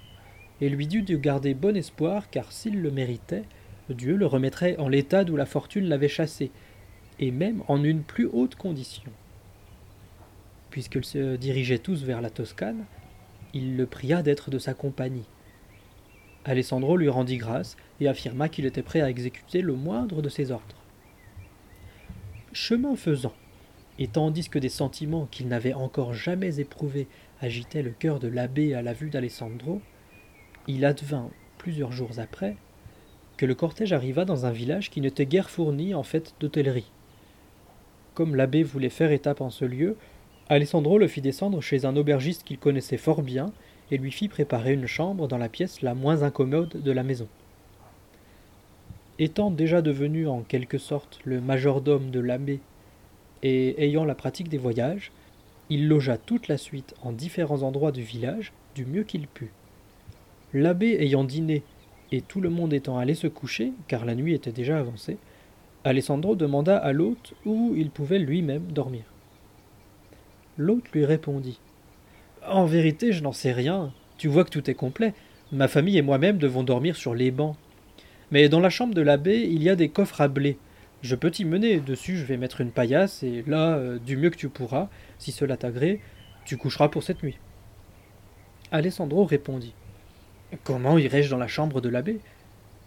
et 0.62 0.70
lui 0.70 0.88
dut 0.88 1.02
de 1.02 1.18
garder 1.18 1.54
bon 1.54 1.76
espoir, 1.76 2.30
car 2.30 2.52
s'il 2.52 2.82
le 2.82 2.92
méritait, 2.92 3.44
Dieu 3.90 4.16
le 4.16 4.26
remettrait 4.26 4.78
en 4.78 4.88
l'état 4.88 5.24
d'où 5.24 5.36
la 5.36 5.46
fortune 5.46 5.90
l'avait 5.90 6.08
chassé, 6.08 6.52
et 7.20 7.32
même 7.32 7.64
en 7.68 7.84
une 7.84 8.04
plus 8.04 8.26
haute 8.32 8.56
condition. 8.56 9.12
Puisqu'ils 10.70 11.06
se 11.06 11.36
dirigeaient 11.36 11.80
tous 11.80 12.04
vers 12.04 12.22
la 12.22 12.30
Toscane, 12.30 12.86
il 13.54 13.78
le 13.78 13.86
pria 13.86 14.24
d'être 14.24 14.50
de 14.50 14.58
sa 14.58 14.74
compagnie, 14.74 15.26
Alessandro 16.46 16.98
lui 16.98 17.10
rendit 17.10 17.38
grâce 17.38 17.78
et 18.02 18.08
affirma 18.08 18.50
qu'il 18.50 18.66
était 18.66 18.84
prêt 18.84 19.02
à 19.02 19.10
exécuter 19.10 19.62
le 19.62 19.74
moindre 19.74 20.22
de 20.22 20.30
ses 20.30 20.52
ordres. 20.52 20.76
Chemin 22.52 22.96
faisant, 22.96 23.34
et 24.00 24.08
tandis 24.08 24.50
que 24.50 24.60
des 24.60 24.70
sentiments 24.70 25.28
qu'il 25.30 25.48
n'avait 25.48 25.74
encore 25.74 26.14
jamais 26.14 26.60
éprouvés 26.60 27.08
agitaient 27.42 27.84
le 27.84 27.92
cœur 27.92 28.20
de 28.20 28.28
l'abbé 28.28 28.74
à 28.74 28.82
la 28.82 28.94
vue 28.94 29.10
d'Alessandro, 29.10 29.82
il 30.68 30.86
advint, 30.86 31.30
plusieurs 31.58 31.92
jours 31.92 32.20
après, 32.20 32.56
que 33.38 33.46
le 33.46 33.56
cortège 33.56 33.94
arriva 33.94 34.26
dans 34.26 34.46
un 34.46 34.52
village 34.52 34.90
qui 34.90 35.02
n'était 35.02 35.26
guère 35.26 35.50
fourni 35.50 35.94
en 35.94 36.04
fait 36.04 36.34
d'hôtellerie. 36.40 36.92
Comme 38.14 38.36
l'abbé 38.36 38.64
voulait 38.64 38.90
faire 38.90 39.12
étape 39.12 39.42
en 39.42 39.50
ce 39.50 39.66
lieu, 39.66 39.98
Alessandro 40.50 40.98
le 40.98 41.08
fit 41.08 41.22
descendre 41.22 41.62
chez 41.62 41.86
un 41.86 41.96
aubergiste 41.96 42.44
qu'il 42.44 42.60
connaissait 42.60 42.98
fort 42.98 43.22
bien 43.22 43.52
et 43.92 43.98
lui 43.98 44.12
fit 44.12 44.28
préparer 44.28 44.74
une 44.74 44.88
chambre 44.88 45.28
dans 45.28 45.38
la 45.38 45.50
pièce 45.50 45.82
la 45.82 45.96
moins 45.96 46.24
incommode 46.24 46.82
de 46.82 46.92
la 46.92 47.04
maison. 47.04 47.28
Étant 49.20 49.52
déjà 49.52 49.82
devenu 49.82 50.28
en 50.28 50.42
quelque 50.42 50.78
sorte 50.78 51.20
le 51.24 51.40
majordome 51.40 52.10
de 52.10 52.20
l'abbé 52.20 52.60
et 53.44 53.84
ayant 53.84 54.06
la 54.06 54.16
pratique 54.16 54.50
des 54.50 54.58
voyages, 54.58 55.12
il 55.70 55.88
logea 55.88 56.18
toute 56.18 56.48
la 56.48 56.58
suite 56.58 56.96
en 57.04 57.12
différents 57.12 57.62
endroits 57.62 57.92
du 57.92 58.02
village 58.02 58.54
du 58.74 58.86
mieux 58.86 59.04
qu'il 59.04 59.28
put. 59.28 59.52
L'abbé 60.54 60.98
ayant 61.00 61.24
dîné 61.24 61.62
et 62.12 62.22
tout 62.22 62.42
le 62.42 62.50
monde 62.50 62.74
étant 62.74 62.98
allé 62.98 63.14
se 63.14 63.28
coucher, 63.28 63.74
car 63.88 64.06
la 64.06 64.16
nuit 64.16 64.34
était 64.34 64.52
déjà 64.52 64.80
avancée, 64.80 65.18
Alessandro 65.84 66.36
demanda 66.36 66.78
à 66.78 66.94
l'hôte 66.94 67.34
où 67.46 67.74
il 67.76 67.92
pouvait 67.92 68.20
lui-même 68.20 68.72
dormir. 68.72 69.04
L'hôte 70.58 70.92
lui 70.92 71.06
répondit 71.06 71.60
en 72.48 72.66
vérité, 72.66 73.14
je 73.14 73.24
n'en 73.24 73.32
sais 73.32 73.52
rien. 73.52 73.92
Tu 74.18 74.28
vois 74.28 74.44
que 74.44 74.50
tout 74.50 74.70
est 74.70 74.76
complet. 74.76 75.14
Ma 75.52 75.68
famille 75.68 75.98
et 75.98 76.02
moi-même 76.02 76.38
devons 76.38 76.64
dormir 76.64 76.96
sur 76.96 77.16
les 77.16 77.32
bancs. 77.32 77.56
Mais 78.32 78.50
dans 78.50 78.60
la 78.60 78.70
chambre 78.70 78.94
de 78.94 79.02
l'abbé, 79.02 79.48
il 79.50 79.64
y 79.64 79.70
a 79.70 79.76
des 79.76 79.90
coffres 79.90 80.22
à 80.22 80.28
blé. 80.28 80.58
Je 81.04 81.16
peux 81.16 81.30
t'y 81.30 81.44
mener. 81.44 81.82
Dessus, 81.82 82.18
je 82.18 82.24
vais 82.24 82.38
mettre 82.38 82.62
une 82.62 82.72
paillasse, 82.72 83.24
et 83.24 83.44
là, 83.46 83.76
euh, 83.76 84.00
du 84.00 84.16
mieux 84.16 84.30
que 84.30 84.38
tu 84.38 84.50
pourras, 84.50 84.90
si 85.20 85.32
cela 85.32 85.58
t'agrée, 85.58 86.00
tu 86.46 86.58
coucheras 86.58 86.88
pour 86.88 87.04
cette 87.04 87.22
nuit. 87.22 87.38
Alessandro 88.72 89.26
répondit. 89.26 89.74
Comment 90.64 90.98
irai-je 90.98 91.30
dans 91.30 91.38
la 91.38 91.48
chambre 91.48 91.82
de 91.82 91.90
l'abbé? 91.90 92.20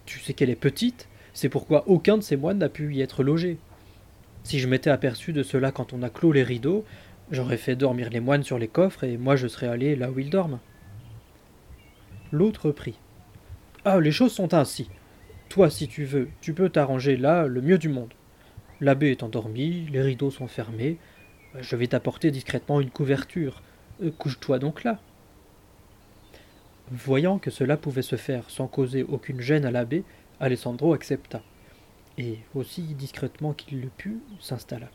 Tu 0.06 0.18
sais 0.18 0.32
qu'elle 0.32 0.50
est 0.50 0.56
petite, 0.56 1.08
c'est 1.34 1.50
pourquoi 1.50 1.86
aucun 1.88 2.16
de 2.16 2.22
ses 2.22 2.36
moines 2.36 2.58
n'a 2.58 2.70
pu 2.70 2.94
y 2.94 3.02
être 3.02 3.22
logé. 3.22 3.58
Si 4.44 4.60
je 4.60 4.68
m'étais 4.68 4.90
aperçu 4.90 5.32
de 5.32 5.42
cela 5.42 5.70
quand 5.70 5.92
on 5.92 6.02
a 6.02 6.08
clos 6.08 6.32
les 6.32 6.42
rideaux, 6.42 6.84
j'aurais 7.30 7.56
fait 7.56 7.76
dormir 7.76 8.08
les 8.10 8.20
moines 8.20 8.44
sur 8.44 8.58
les 8.58 8.68
coffres 8.68 9.04
et 9.04 9.16
moi 9.16 9.36
je 9.36 9.48
serais 9.48 9.66
allé 9.66 9.96
là 9.96 10.10
où 10.10 10.18
ils 10.18 10.30
dorment. 10.30 10.60
L'autre 12.30 12.70
prit. 12.70 12.98
Ah, 13.84 14.00
les 14.00 14.12
choses 14.12 14.32
sont 14.32 14.54
ainsi. 14.54 14.88
Toi, 15.48 15.70
si 15.70 15.88
tu 15.88 16.04
veux, 16.04 16.28
tu 16.40 16.52
peux 16.52 16.68
t'arranger 16.68 17.16
là 17.16 17.46
le 17.46 17.62
mieux 17.62 17.78
du 17.78 17.88
monde. 17.88 18.12
L'abbé 18.80 19.10
est 19.10 19.22
endormi, 19.22 19.86
les 19.90 20.02
rideaux 20.02 20.30
sont 20.30 20.48
fermés. 20.48 20.98
Je 21.58 21.76
vais 21.76 21.86
t'apporter 21.86 22.30
discrètement 22.30 22.80
une 22.80 22.90
couverture. 22.90 23.62
Euh, 24.02 24.10
couche-toi 24.10 24.58
donc 24.58 24.84
là. 24.84 25.00
Voyant 26.90 27.38
que 27.38 27.50
cela 27.50 27.76
pouvait 27.76 28.02
se 28.02 28.16
faire 28.16 28.48
sans 28.50 28.68
causer 28.68 29.02
aucune 29.02 29.40
gêne 29.40 29.64
à 29.64 29.70
l'abbé, 29.70 30.04
Alessandro 30.38 30.92
accepta, 30.92 31.42
et, 32.18 32.38
aussi 32.54 32.82
discrètement 32.82 33.54
qu'il 33.54 33.80
le 33.80 33.88
put, 33.88 34.20
s'installa. 34.38 34.88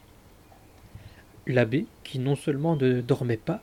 L'abbé, 1.48 1.88
qui 2.04 2.20
non 2.20 2.36
seulement 2.36 2.76
ne 2.76 3.02
dormait 3.02 3.36
pas, 3.36 3.62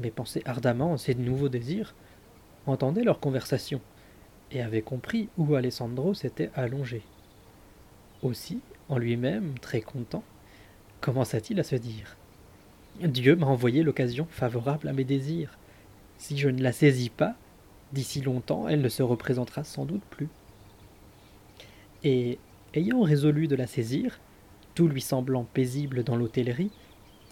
mais 0.00 0.10
pensait 0.10 0.42
ardemment 0.44 0.94
à 0.94 0.98
ses 0.98 1.14
nouveaux 1.14 1.48
désirs, 1.48 1.94
entendait 2.66 3.04
leur 3.04 3.20
conversation, 3.20 3.80
et 4.52 4.62
avait 4.62 4.82
compris 4.82 5.28
où 5.38 5.54
Alessandro 5.54 6.14
s'était 6.14 6.50
allongé. 6.54 7.02
Aussi, 8.22 8.60
en 8.88 8.98
lui-même, 8.98 9.58
très 9.58 9.80
content, 9.80 10.22
commença-t-il 11.00 11.58
à 11.58 11.64
se 11.64 11.76
dire 11.76 12.16
Dieu 13.00 13.34
m'a 13.36 13.46
envoyé 13.46 13.82
l'occasion 13.82 14.26
favorable 14.30 14.88
à 14.88 14.92
mes 14.92 15.04
désirs. 15.04 15.58
Si 16.18 16.38
je 16.38 16.48
ne 16.48 16.62
la 16.62 16.72
saisis 16.72 17.10
pas, 17.10 17.34
d'ici 17.92 18.20
longtemps, 18.20 18.68
elle 18.68 18.82
ne 18.82 18.88
se 18.88 19.02
représentera 19.02 19.64
sans 19.64 19.86
doute 19.86 20.04
plus. 20.10 20.28
Et, 22.04 22.38
ayant 22.74 23.02
résolu 23.02 23.48
de 23.48 23.56
la 23.56 23.66
saisir, 23.66 24.20
tout 24.74 24.88
lui 24.88 25.00
semblant 25.00 25.44
paisible 25.44 26.04
dans 26.04 26.16
l'hôtellerie, 26.16 26.70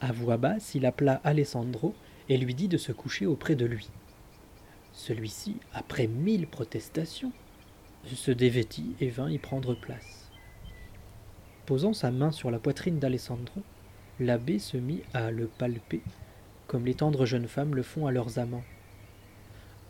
à 0.01 0.13
voix 0.13 0.39
basse, 0.39 0.75
il 0.75 0.87
appela 0.87 1.21
Alessandro 1.25 1.95
et 2.29 2.39
lui 2.39 2.55
dit 2.55 2.69
de 2.69 2.79
se 2.79 2.93
coucher 2.93 3.27
auprès 3.27 3.55
de 3.55 3.67
lui. 3.67 3.91
Celui-ci, 4.93 5.57
après 5.73 6.07
mille 6.07 6.47
protestations, 6.47 7.33
se 8.05 8.31
dévêtit 8.31 8.95
et 9.01 9.09
vint 9.09 9.31
y 9.31 9.39
prendre 9.39 9.75
place. 9.75 10.31
Posant 11.67 11.93
sa 11.93 12.11
main 12.11 12.33
sur 12.33 12.51
la 12.51 12.59
poitrine 12.59 12.99
d'Alessandro, 12.99 13.63
l'abbé 14.19 14.59
se 14.59 14.77
mit 14.77 15.03
à 15.15 15.31
le 15.31 15.47
palper, 15.47 16.03
comme 16.67 16.87
les 16.87 16.95
tendres 16.95 17.27
jeunes 17.27 17.49
femmes 17.49 17.75
le 17.75 17.83
font 17.83 18.07
à 18.07 18.13
leurs 18.13 18.39
amants. 18.39 18.65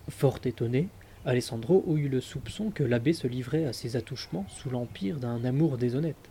Fort 0.08 0.40
étonné, 0.44 0.88
Alessandro 1.24 1.84
eut 1.96 2.08
le 2.08 2.20
soupçon 2.20 2.70
que 2.70 2.82
l'abbé 2.82 3.12
se 3.12 3.26
livrait 3.26 3.66
à 3.66 3.72
ses 3.72 3.96
attouchements 3.96 4.46
sous 4.48 4.70
l'empire 4.70 5.18
d'un 5.18 5.44
amour 5.44 5.78
déshonnête. 5.78 6.30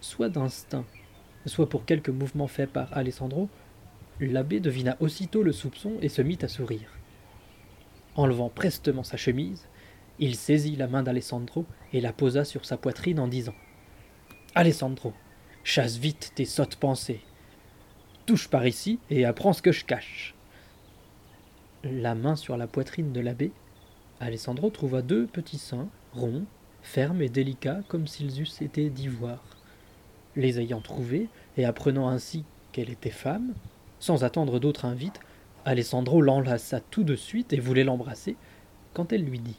Soit 0.00 0.28
d'instinct, 0.28 0.84
soit 1.46 1.68
pour 1.68 1.84
quelque 1.84 2.10
mouvement 2.10 2.48
fait 2.48 2.66
par 2.66 2.96
Alessandro, 2.96 3.48
l'abbé 4.20 4.60
devina 4.60 4.96
aussitôt 5.00 5.42
le 5.42 5.52
soupçon 5.52 5.94
et 6.02 6.08
se 6.08 6.22
mit 6.22 6.38
à 6.42 6.48
sourire. 6.48 6.97
Enlevant 8.18 8.48
prestement 8.48 9.04
sa 9.04 9.16
chemise, 9.16 9.68
il 10.18 10.34
saisit 10.34 10.74
la 10.74 10.88
main 10.88 11.04
d'Alessandro 11.04 11.66
et 11.92 12.00
la 12.00 12.12
posa 12.12 12.44
sur 12.44 12.64
sa 12.64 12.76
poitrine 12.76 13.20
en 13.20 13.28
disant 13.28 13.54
Alessandro, 14.56 15.12
chasse 15.62 15.98
vite 15.98 16.32
tes 16.34 16.44
sottes 16.44 16.74
pensées. 16.74 17.20
Touche 18.26 18.48
par 18.48 18.66
ici 18.66 18.98
et 19.08 19.24
apprends 19.24 19.52
ce 19.52 19.62
que 19.62 19.70
je 19.70 19.84
cache. 19.84 20.34
La 21.84 22.16
main 22.16 22.34
sur 22.34 22.56
la 22.56 22.66
poitrine 22.66 23.12
de 23.12 23.20
l'abbé, 23.20 23.52
Alessandro 24.18 24.68
trouva 24.70 25.00
deux 25.00 25.28
petits 25.28 25.56
seins, 25.56 25.88
ronds, 26.12 26.44
fermes 26.82 27.22
et 27.22 27.28
délicats 27.28 27.82
comme 27.86 28.08
s'ils 28.08 28.42
eussent 28.42 28.62
été 28.62 28.90
d'ivoire. 28.90 29.44
Les 30.34 30.58
ayant 30.58 30.80
trouvés, 30.80 31.28
et 31.56 31.64
apprenant 31.64 32.08
ainsi 32.08 32.44
qu'elle 32.72 32.90
était 32.90 33.10
femme, 33.10 33.54
sans 34.00 34.24
attendre 34.24 34.58
d'autre 34.58 34.86
invite, 34.86 35.20
Alessandro 35.68 36.22
l'enlaça 36.22 36.80
tout 36.80 37.04
de 37.04 37.14
suite 37.14 37.52
et 37.52 37.60
voulait 37.60 37.84
l'embrasser, 37.84 38.36
quand 38.94 39.12
elle 39.12 39.22
lui 39.22 39.38
dit 39.38 39.58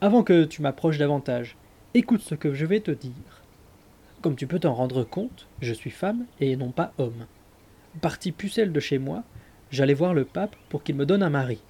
Avant 0.00 0.22
que 0.22 0.44
tu 0.44 0.62
m'approches 0.62 0.98
davantage, 0.98 1.56
écoute 1.94 2.20
ce 2.20 2.36
que 2.36 2.54
je 2.54 2.64
vais 2.64 2.78
te 2.78 2.92
dire. 2.92 3.42
Comme 4.20 4.36
tu 4.36 4.46
peux 4.46 4.60
t'en 4.60 4.72
rendre 4.72 5.02
compte, 5.02 5.48
je 5.60 5.72
suis 5.72 5.90
femme 5.90 6.26
et 6.38 6.54
non 6.54 6.70
pas 6.70 6.92
homme. 6.98 7.26
Partie 8.00 8.30
pucelle 8.30 8.70
de 8.70 8.78
chez 8.78 8.98
moi, 8.98 9.24
j'allais 9.72 9.94
voir 9.94 10.14
le 10.14 10.24
pape 10.24 10.54
pour 10.68 10.84
qu'il 10.84 10.94
me 10.94 11.06
donne 11.06 11.24
un 11.24 11.30
mari. 11.30 11.60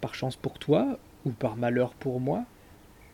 Par 0.00 0.16
chance 0.16 0.34
pour 0.34 0.58
toi, 0.58 0.98
ou 1.24 1.30
par 1.30 1.54
malheur 1.54 1.94
pour 1.94 2.18
moi, 2.18 2.44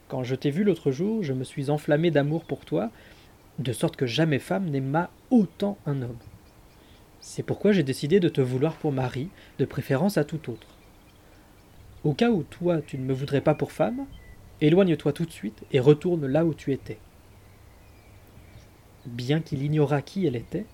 quand 0.09 0.25
je 0.25 0.35
t'ai 0.35 0.51
vu 0.51 0.65
l'autre 0.65 0.91
jour, 0.91 1.23
je 1.23 1.35
me 1.35 1.45
suis 1.45 1.69
enflammé 1.69 2.11
d'amour 2.11 2.47
pour 2.47 2.65
toi, 2.65 2.91
de 3.59 3.75
sorte 3.75 3.97
que 3.97 4.07
jamais 4.07 4.39
femme 4.39 4.71
n'aima 4.71 5.11
autant 5.29 5.77
un 5.85 6.01
homme. 6.01 6.17
C'est 7.31 7.43
pourquoi 7.43 7.73
j'ai 7.73 7.83
décidé 7.83 8.21
de 8.21 8.31
te 8.31 8.41
vouloir 8.41 8.77
pour 8.77 8.91
mari, 8.91 9.29
de 9.59 9.67
préférence 9.67 10.17
à 10.17 10.25
tout 10.25 10.51
autre. 10.51 10.67
Au 12.03 12.15
cas 12.15 12.31
où 12.31 12.43
toi 12.43 12.81
tu 12.81 12.97
ne 12.97 13.05
me 13.05 13.13
voudrais 13.13 13.43
pas 13.43 13.55
pour 13.55 13.71
femme, 13.71 14.07
éloigne-toi 14.63 15.13
tout 15.13 15.27
de 15.27 15.31
suite 15.31 15.63
et 15.71 15.79
retourne 15.79 16.27
là 16.27 16.47
où 16.47 16.55
tu 16.55 16.73
étais. 16.73 16.97
Bien 19.05 19.41
qu'il 19.41 19.63
ignorât 19.63 20.01
qui 20.01 20.27
elle 20.27 20.37
était, 20.37 20.65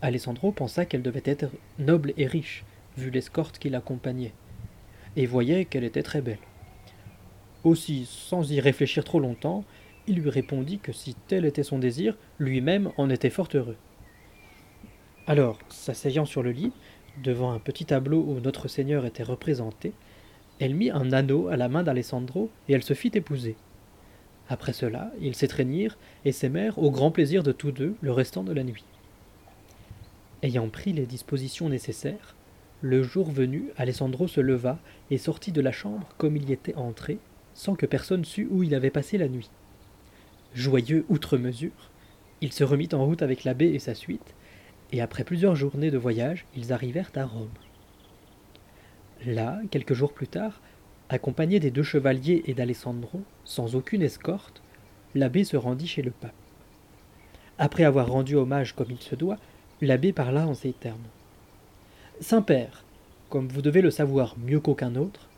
Alessandro 0.00 0.52
pensa 0.52 0.84
qu'elle 0.84 1.02
devait 1.02 1.24
être 1.24 1.50
noble 1.80 2.14
et 2.16 2.28
riche, 2.28 2.64
vu 2.96 3.10
l'escorte 3.10 3.58
qui 3.58 3.68
l'accompagnait, 3.68 4.32
et 5.16 5.26
voyait 5.26 5.64
qu'elle 5.64 5.82
était 5.82 6.04
très 6.04 6.22
belle. 6.22 6.38
Aussi, 7.64 8.06
sans 8.08 8.52
y 8.52 8.60
réfléchir 8.60 9.02
trop 9.02 9.18
longtemps, 9.18 9.64
il 10.06 10.20
lui 10.20 10.30
répondit 10.30 10.78
que 10.78 10.92
si 10.92 11.16
tel 11.26 11.44
était 11.44 11.64
son 11.64 11.80
désir, 11.80 12.16
lui-même 12.38 12.92
en 12.96 13.10
était 13.10 13.28
fort 13.28 13.48
heureux. 13.54 13.76
Alors, 15.28 15.58
s'asseyant 15.68 16.24
sur 16.24 16.42
le 16.42 16.52
lit, 16.52 16.72
devant 17.22 17.52
un 17.52 17.58
petit 17.58 17.84
tableau 17.84 18.24
où 18.26 18.38
Notre 18.40 18.68
Seigneur 18.68 19.06
était 19.06 19.24
représenté, 19.24 19.92
elle 20.60 20.74
mit 20.74 20.90
un 20.90 21.12
anneau 21.12 21.48
à 21.48 21.56
la 21.56 21.68
main 21.68 21.82
d'Alessandro 21.82 22.48
et 22.68 22.74
elle 22.74 22.84
se 22.84 22.94
fit 22.94 23.10
épouser. 23.12 23.56
Après 24.48 24.72
cela, 24.72 25.10
ils 25.20 25.34
s'étreignirent 25.34 25.98
et 26.24 26.30
s'aimèrent 26.30 26.78
au 26.78 26.92
grand 26.92 27.10
plaisir 27.10 27.42
de 27.42 27.50
tous 27.50 27.72
deux 27.72 27.96
le 28.00 28.12
restant 28.12 28.44
de 28.44 28.52
la 28.52 28.62
nuit. 28.62 28.84
Ayant 30.42 30.68
pris 30.68 30.92
les 30.92 31.06
dispositions 31.06 31.68
nécessaires, 31.68 32.36
le 32.80 33.02
jour 33.02 33.30
venu, 33.30 33.70
Alessandro 33.76 34.28
se 34.28 34.40
leva 34.40 34.78
et 35.10 35.18
sortit 35.18 35.50
de 35.50 35.60
la 35.60 35.72
chambre 35.72 36.08
comme 36.18 36.36
il 36.36 36.48
y 36.48 36.52
était 36.52 36.76
entré, 36.76 37.18
sans 37.54 37.74
que 37.74 37.86
personne 37.86 38.24
sût 38.24 38.46
où 38.50 38.62
il 38.62 38.74
avait 38.74 38.90
passé 38.90 39.18
la 39.18 39.28
nuit. 39.28 39.50
Joyeux 40.54 41.04
outre 41.08 41.36
mesure, 41.36 41.90
il 42.40 42.52
se 42.52 42.62
remit 42.62 42.90
en 42.92 43.04
route 43.04 43.22
avec 43.22 43.44
l'abbé 43.44 43.66
et 43.66 43.78
sa 43.78 43.94
suite, 43.94 44.34
et 44.92 45.00
après 45.00 45.24
plusieurs 45.24 45.56
journées 45.56 45.90
de 45.90 45.98
voyage, 45.98 46.44
ils 46.56 46.72
arrivèrent 46.72 47.10
à 47.14 47.24
Rome. 47.24 47.48
Là, 49.24 49.60
quelques 49.70 49.94
jours 49.94 50.12
plus 50.12 50.28
tard, 50.28 50.60
accompagné 51.08 51.60
des 51.60 51.70
deux 51.70 51.82
chevaliers 51.82 52.42
et 52.46 52.54
d'Alessandro, 52.54 53.22
sans 53.44 53.74
aucune 53.74 54.02
escorte, 54.02 54.62
l'abbé 55.14 55.44
se 55.44 55.56
rendit 55.56 55.88
chez 55.88 56.02
le 56.02 56.10
pape. 56.10 56.32
Après 57.58 57.84
avoir 57.84 58.08
rendu 58.08 58.36
hommage 58.36 58.74
comme 58.74 58.90
il 58.90 59.00
se 59.00 59.14
doit, 59.14 59.38
l'abbé 59.80 60.12
parla 60.12 60.46
en 60.46 60.54
ces 60.54 60.72
termes. 60.72 60.98
Saint-Père, 62.20 62.84
comme 63.28 63.48
vous 63.48 63.62
devez 63.62 63.82
le 63.82 63.90
savoir 63.90 64.36
mieux 64.38 64.60
qu'aucun 64.60 64.94
autre, 64.96 65.28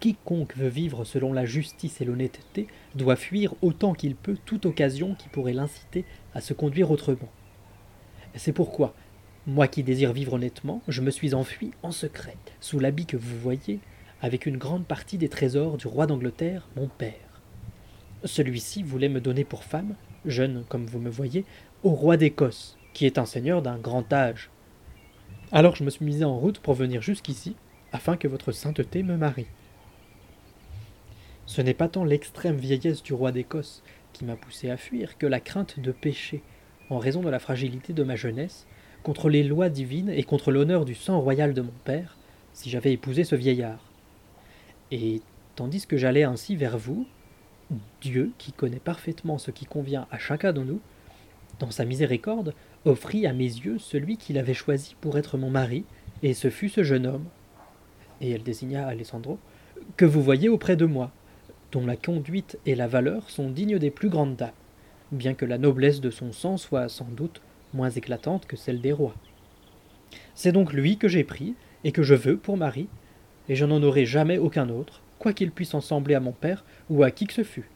quiconque 0.00 0.56
veut 0.56 0.68
vivre 0.68 1.04
selon 1.04 1.32
la 1.32 1.44
justice 1.44 2.00
et 2.00 2.04
l'honnêteté 2.04 2.68
doit 2.94 3.16
fuir 3.16 3.54
autant 3.62 3.94
qu'il 3.94 4.14
peut 4.14 4.36
toute 4.44 4.66
occasion 4.66 5.14
qui 5.14 5.28
pourrait 5.28 5.52
l'inciter 5.52 6.04
à 6.34 6.40
se 6.40 6.52
conduire 6.52 6.90
autrement. 6.90 7.28
C'est 8.38 8.52
pourquoi, 8.52 8.94
moi 9.48 9.66
qui 9.66 9.82
désire 9.82 10.12
vivre 10.12 10.34
honnêtement, 10.34 10.80
je 10.86 11.02
me 11.02 11.10
suis 11.10 11.34
enfui 11.34 11.72
en 11.82 11.90
secret, 11.90 12.36
sous 12.60 12.78
l'habit 12.78 13.04
que 13.04 13.16
vous 13.16 13.36
voyez, 13.36 13.80
avec 14.22 14.46
une 14.46 14.58
grande 14.58 14.86
partie 14.86 15.18
des 15.18 15.28
trésors 15.28 15.76
du 15.76 15.88
roi 15.88 16.06
d'Angleterre, 16.06 16.68
mon 16.76 16.86
père. 16.86 17.42
Celui-ci 18.22 18.84
voulait 18.84 19.08
me 19.08 19.20
donner 19.20 19.42
pour 19.42 19.64
femme, 19.64 19.96
jeune 20.24 20.64
comme 20.68 20.86
vous 20.86 21.00
me 21.00 21.10
voyez, 21.10 21.44
au 21.82 21.90
roi 21.90 22.16
d'Écosse, 22.16 22.78
qui 22.94 23.06
est 23.06 23.18
un 23.18 23.26
seigneur 23.26 23.60
d'un 23.60 23.76
grand 23.76 24.12
âge. 24.12 24.50
Alors 25.50 25.74
je 25.74 25.82
me 25.82 25.90
suis 25.90 26.04
mis 26.04 26.22
en 26.22 26.38
route 26.38 26.60
pour 26.60 26.74
venir 26.74 27.02
jusqu'ici, 27.02 27.56
afin 27.90 28.16
que 28.16 28.28
votre 28.28 28.52
sainteté 28.52 29.02
me 29.02 29.16
marie. 29.16 29.48
Ce 31.46 31.60
n'est 31.60 31.74
pas 31.74 31.88
tant 31.88 32.04
l'extrême 32.04 32.56
vieillesse 32.56 33.02
du 33.02 33.14
roi 33.14 33.32
d'Écosse 33.32 33.82
qui 34.12 34.24
m'a 34.24 34.36
poussé 34.36 34.70
à 34.70 34.76
fuir 34.76 35.18
que 35.18 35.26
la 35.26 35.40
crainte 35.40 35.80
de 35.80 35.90
pécher 35.90 36.44
en 36.90 36.98
raison 36.98 37.20
de 37.20 37.28
la 37.28 37.38
fragilité 37.38 37.92
de 37.92 38.02
ma 38.02 38.16
jeunesse, 38.16 38.66
contre 39.02 39.28
les 39.28 39.42
lois 39.42 39.68
divines 39.68 40.10
et 40.10 40.24
contre 40.24 40.50
l'honneur 40.50 40.84
du 40.84 40.94
sang 40.94 41.20
royal 41.20 41.54
de 41.54 41.62
mon 41.62 41.72
père, 41.84 42.16
si 42.52 42.70
j'avais 42.70 42.92
épousé 42.92 43.24
ce 43.24 43.36
vieillard. 43.36 43.80
Et 44.90 45.20
tandis 45.54 45.86
que 45.86 45.96
j'allais 45.96 46.24
ainsi 46.24 46.56
vers 46.56 46.78
vous, 46.78 47.06
Dieu, 48.00 48.32
qui 48.38 48.52
connaît 48.52 48.78
parfaitement 48.78 49.38
ce 49.38 49.50
qui 49.50 49.66
convient 49.66 50.06
à 50.10 50.18
chacun 50.18 50.52
de 50.52 50.62
nous, 50.62 50.80
dans 51.58 51.70
sa 51.70 51.84
miséricorde, 51.84 52.54
offrit 52.84 53.26
à 53.26 53.32
mes 53.32 53.44
yeux 53.44 53.78
celui 53.78 54.16
qu'il 54.16 54.38
avait 54.38 54.54
choisi 54.54 54.96
pour 55.00 55.18
être 55.18 55.36
mon 55.36 55.50
mari, 55.50 55.84
et 56.22 56.34
ce 56.34 56.50
fut 56.50 56.68
ce 56.68 56.82
jeune 56.82 57.06
homme, 57.06 57.26
et 58.20 58.30
elle 58.30 58.42
désigna 58.42 58.86
Alessandro, 58.86 59.38
que 59.96 60.04
vous 60.04 60.22
voyez 60.22 60.48
auprès 60.48 60.76
de 60.76 60.86
moi, 60.86 61.12
dont 61.72 61.84
la 61.86 61.96
conduite 61.96 62.58
et 62.66 62.74
la 62.74 62.88
valeur 62.88 63.28
sont 63.28 63.50
dignes 63.50 63.78
des 63.78 63.90
plus 63.90 64.08
grandes 64.08 64.36
dames 64.36 64.52
bien 65.12 65.34
que 65.34 65.44
la 65.44 65.58
noblesse 65.58 66.00
de 66.00 66.10
son 66.10 66.32
sang 66.32 66.56
soit 66.56 66.88
sans 66.88 67.08
doute 67.08 67.40
moins 67.74 67.90
éclatante 67.90 68.46
que 68.46 68.56
celle 68.56 68.80
des 68.80 68.92
rois. 68.92 69.14
C'est 70.34 70.52
donc 70.52 70.72
lui 70.72 70.96
que 70.96 71.08
j'ai 71.08 71.24
pris 71.24 71.54
et 71.84 71.92
que 71.92 72.02
je 72.02 72.14
veux 72.14 72.36
pour 72.36 72.56
mari, 72.56 72.88
et 73.48 73.56
je 73.56 73.64
n'en 73.64 73.82
aurai 73.82 74.06
jamais 74.06 74.38
aucun 74.38 74.68
autre, 74.68 75.02
quoi 75.18 75.32
qu'il 75.32 75.50
puisse 75.50 75.74
en 75.74 75.80
sembler 75.80 76.14
à 76.14 76.20
mon 76.20 76.32
père 76.32 76.64
ou 76.90 77.02
à 77.02 77.10
qui 77.10 77.26
que 77.26 77.34
ce 77.34 77.44
fût. 77.44 77.68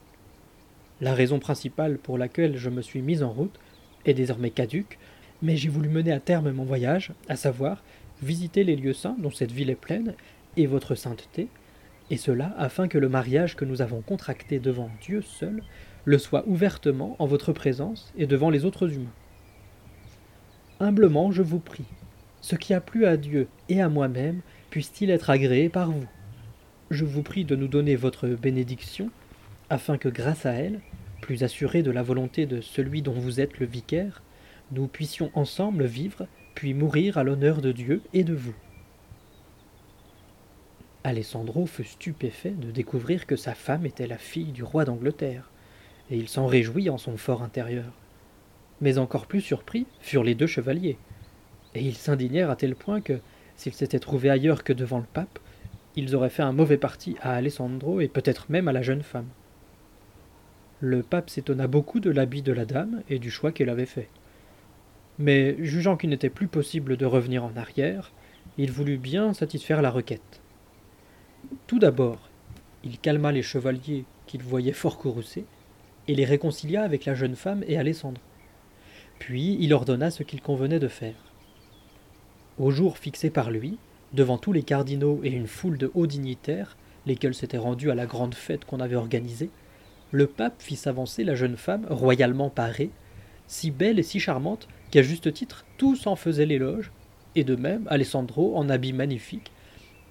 La 1.01 1.15
raison 1.15 1.39
principale 1.39 1.99
pour 1.99 2.19
laquelle 2.19 2.57
je 2.57 2.71
me 2.71 2.83
suis 2.83 3.03
mise 3.03 3.23
en 3.23 3.31
route 3.31 3.59
est 4.05 4.15
désormais 4.15 4.51
caduque, 4.51 4.99
mais 5.41 5.57
j'ai 5.57 5.69
voulu 5.69 5.89
mener 5.89 6.13
à 6.13 6.21
terme 6.21 6.53
mon 6.53 6.65
voyage, 6.65 7.13
à 7.29 7.37
savoir 7.37 7.83
visiter 8.23 8.63
les 8.63 8.77
lieux 8.77 8.93
saints 8.93 9.17
dont 9.19 9.31
cette 9.31 9.51
ville 9.51 9.71
est 9.71 9.75
pleine, 9.75 10.15
et 10.57 10.67
votre 10.67 10.95
sainteté, 10.95 11.49
et 12.11 12.17
cela 12.17 12.55
afin 12.59 12.89
que 12.89 12.99
le 12.99 13.09
mariage 13.09 13.57
que 13.57 13.65
nous 13.65 13.83
avons 13.83 14.03
contracté 14.03 14.59
devant 14.59 14.91
Dieu 15.01 15.23
seul 15.23 15.63
le 16.05 16.19
soit 16.19 16.47
ouvertement 16.47 17.17
en 17.19 17.27
votre 17.27 17.53
présence 17.53 18.13
et 18.17 18.27
devant 18.27 18.51
les 18.51 18.65
autres 18.65 18.93
humains. 18.93 19.13
Humblement, 20.81 21.31
je 21.31 21.43
vous 21.43 21.61
prie, 21.61 21.87
ce 22.41 22.57
qui 22.57 22.75
a 22.75 22.81
plu 22.81 23.07
à 23.07 23.17
Dieu 23.17 23.47
et 23.69 23.81
à 23.81 23.89
moi-même 23.89 24.41
puisse-t-il 24.71 25.11
être 25.11 25.31
agréé 25.31 25.69
par 25.69 25.93
vous. 25.93 26.07
Je 26.91 27.05
vous 27.05 27.23
prie 27.23 27.45
de 27.45 27.55
nous 27.55 27.69
donner 27.69 27.95
votre 27.95 28.27
bénédiction, 28.29 29.11
afin 29.71 29.97
que 29.97 30.09
grâce 30.09 30.45
à 30.45 30.53
elle, 30.53 30.81
plus 31.21 31.45
assurés 31.45 31.85
de 31.85 31.93
la 31.93 32.03
volonté 32.03 32.47
de 32.47 32.61
celui 32.61 33.01
dont 33.01 33.13
vous 33.13 33.41
êtes 33.41 33.61
le 33.61 33.67
vicaire, 33.67 34.23
nous 34.73 34.89
puissions 34.89 35.31
ensemble 35.35 35.85
vivre, 35.85 36.27
puis 36.55 36.75
mourir 36.75 37.17
à 37.17 37.23
l'honneur 37.23 37.61
de 37.61 37.71
Dieu 37.71 38.03
et 38.13 38.25
de 38.25 38.35
vous. 38.35 38.55
Alessandro 41.05 41.67
fut 41.67 41.85
stupéfait 41.85 42.51
de 42.51 42.71
découvrir 42.71 43.27
que 43.27 43.37
sa 43.37 43.55
femme 43.55 43.87
était 43.87 44.07
la 44.07 44.19
fille 44.19 44.53
du 44.53 44.65
roi 44.65 44.85
d'Angleterre, 44.85 45.52
et 46.11 46.17
il 46.17 46.29
s'en 46.29 46.47
réjouit 46.47 46.91
en 46.91 46.99
son 46.99 47.17
fort 47.17 47.43
intérieur. 47.43 47.93
Mais 48.81 48.99
encore 48.99 49.27
plus 49.27 49.41
surpris 49.41 49.87
furent 50.01 50.25
les 50.25 50.35
deux 50.35 50.47
chevaliers, 50.47 50.99
et 51.75 51.81
ils 51.81 51.97
s'indignèrent 51.97 52.51
à 52.51 52.57
tel 52.57 52.75
point 52.75 53.01
que, 53.01 53.21
s'ils 53.57 53.75
s'étaient 53.75 53.99
trouvés 53.99 54.31
ailleurs 54.31 54.65
que 54.65 54.73
devant 54.73 54.99
le 54.99 55.07
pape, 55.13 55.39
ils 55.97 56.15
auraient 56.15 56.31
fait 56.31 56.43
un 56.43 56.53
mauvais 56.53 56.79
parti 56.79 57.17
à 57.21 57.35
Alessandro 57.35 58.01
et 58.01 58.09
peut-être 58.09 58.47
même 58.51 58.69
à 58.69 58.73
la 58.73 58.83
jeune 58.83 59.03
femme. 59.03 59.29
Le 60.81 61.03
pape 61.03 61.31
s'étonna 61.31 61.67
beaucoup 61.67 62.01
de 62.01 62.11
l'habit 62.11 62.43
de 62.43 62.53
la 62.53 62.65
dame 62.65 63.03
et 63.09 63.19
du 63.19 63.31
choix 63.31 63.53
qu'elle 63.53 63.69
avait 63.69 63.87
fait. 63.87 64.09
Mais, 65.19 65.57
jugeant 65.65 65.97
qu'il 65.97 66.11
n'était 66.11 66.31
plus 66.31 66.49
possible 66.49 66.97
de 66.97 67.07
revenir 67.07 67.45
en 67.45 67.55
arrière, 67.57 68.11
il 68.59 68.73
voulut 68.73 68.97
bien 68.97 69.35
satisfaire 69.35 69.83
la 69.83 69.91
requête. 69.91 70.41
Tout 71.67 71.79
d'abord, 71.79 72.31
il 72.83 72.99
calma 72.99 73.31
les 73.31 73.43
chevaliers 73.43 74.05
qu'il 74.27 74.43
voyait 74.43 74.73
fort 74.73 74.99
courroucés, 74.99 75.45
et 76.09 76.15
les 76.15 76.25
réconcilia 76.25 76.83
avec 76.83 77.05
la 77.05 77.15
jeune 77.15 77.37
femme 77.37 77.65
et 77.67 77.77
Alessandro. 77.77 78.23
Puis 79.19 79.57
il 79.61 79.73
ordonna 79.73 80.11
ce 80.11 80.23
qu'il 80.23 80.41
convenait 80.41 80.81
de 80.81 80.89
faire. 80.89 81.15
Au 82.59 82.71
jour 82.71 82.99
fixé 82.99 83.31
par 83.31 83.51
lui, 83.51 83.79
devant 84.13 84.39
tous 84.39 84.53
les 84.53 84.63
cardinaux 84.63 85.21
et 85.23 85.31
une 85.31 85.47
foule 85.47 85.79
de 85.79 85.91
hauts 85.95 86.07
dignitaires, 86.07 86.77
lesquels 87.07 87.35
s'étaient 87.35 87.59
rendus 87.59 87.91
à 87.91 87.95
la 87.95 88.07
grande 88.07 88.35
fête 88.35 88.65
qu'on 88.65 88.81
avait 88.81 88.97
organisée, 88.97 89.51
le 90.11 90.27
pape 90.27 90.61
fit 90.61 90.77
s'avancer 90.77 91.25
la 91.25 91.35
jeune 91.35 91.57
femme 91.57 91.87
royalement 91.89 92.51
parée, 92.51 92.91
si 93.47 93.71
belle 93.71 93.99
et 93.99 94.03
si 94.03 94.21
charmante 94.21 94.69
qu'à 94.91 95.03
juste 95.03 95.33
titre 95.33 95.65
tous 95.79 96.07
en 96.07 96.17
faisaient 96.17 96.47
l'éloge, 96.47 96.93
et 97.35 97.45
de 97.45 97.57
même 97.57 97.87
Alessandro 97.89 98.57
en 98.57 98.69
habit 98.69 98.93
magnifique, 98.93 99.53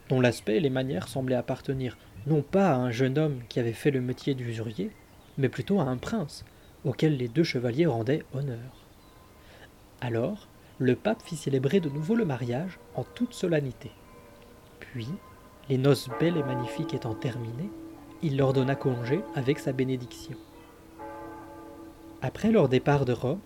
dont 0.10 0.20
l'aspect 0.20 0.58
et 0.58 0.62
les 0.62 0.70
manières 0.70 1.08
semblaient 1.08 1.36
appartenir 1.36 1.98
non 2.28 2.42
pas 2.42 2.72
à 2.72 2.76
un 2.76 2.92
jeune 2.92 3.18
homme 3.18 3.42
qui 3.50 3.60
avait 3.60 3.74
fait 3.74 3.92
le 3.92 4.02
métier 4.02 4.34
d'usurier, 4.34 4.92
mais 5.38 5.50
plutôt 5.50 5.80
à 5.80 5.84
un 5.84 5.98
prince, 5.98 6.46
auquel 6.86 7.18
les 7.18 7.28
deux 7.28 7.44
chevaliers 7.44 7.86
rendaient 7.86 8.24
honneur. 8.34 8.88
Alors, 10.02 10.48
le 10.79 10.96
pape 10.96 11.22
fit 11.22 11.36
célébrer 11.36 11.79
de 11.79 11.90
nouveau 11.90 12.16
le 12.16 12.25
mariage 12.25 12.79
en 12.96 13.03
toute 13.03 13.34
solennité. 13.34 13.92
Puis, 14.79 15.08
les 15.70 15.77
noces 15.77 16.10
belles 16.20 16.38
et 16.38 16.44
magnifiques 16.44 16.94
étant 16.94 17.14
terminées, 17.14 17.70
il 18.24 18.38
leur 18.38 18.53
donna 18.53 18.75
congé 18.75 19.22
avec 19.36 19.60
sa 19.60 19.74
bénédiction. 19.74 20.36
Après 22.22 22.51
leur 22.51 22.68
départ 22.68 23.05
de 23.05 23.14
Rome, 23.14 23.40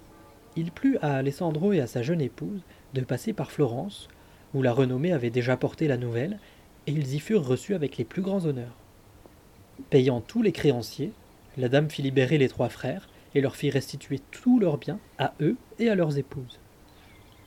il 0.55 0.71
plut 0.71 0.97
à 1.01 1.15
Alessandro 1.15 1.73
et 1.73 1.81
à 1.81 1.87
sa 1.87 2.01
jeune 2.01 2.21
épouse 2.21 2.61
de 2.93 3.01
passer 3.01 3.33
par 3.33 3.51
Florence, 3.51 4.07
où 4.53 4.61
la 4.61 4.71
renommée 4.71 5.11
avait 5.11 5.29
déjà 5.29 5.57
porté 5.57 5.87
la 5.87 5.97
nouvelle, 5.97 6.39
et 6.87 6.91
ils 6.91 7.15
y 7.15 7.19
furent 7.19 7.45
reçus 7.45 7.75
avec 7.75 7.97
les 7.97 8.05
plus 8.05 8.21
grands 8.21 8.45
honneurs. 8.45 8.77
Payant 9.89 10.21
tous 10.21 10.41
les 10.41 10.53
créanciers, 10.53 11.11
la 11.57 11.69
dame 11.69 11.89
fit 11.89 12.01
libérer 12.01 12.37
les 12.37 12.49
trois 12.49 12.69
frères 12.69 13.09
et 13.33 13.41
leur 13.41 13.55
fit 13.55 13.69
restituer 13.69 14.19
tous 14.31 14.59
leurs 14.59 14.77
biens 14.77 14.99
à 15.17 15.33
eux 15.41 15.57
et 15.79 15.89
à 15.89 15.95
leurs 15.95 16.17
épouses. 16.17 16.59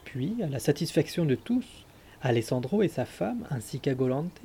Puis, 0.05 0.37
à 0.42 0.47
la 0.47 0.59
satisfaction 0.59 1.25
de 1.25 1.35
tous, 1.35 1.66
Alessandro 2.23 2.83
et 2.83 2.88
sa 2.88 3.05
femme, 3.05 3.47
ainsi 3.51 3.81
qu'Agolante, 3.81 4.40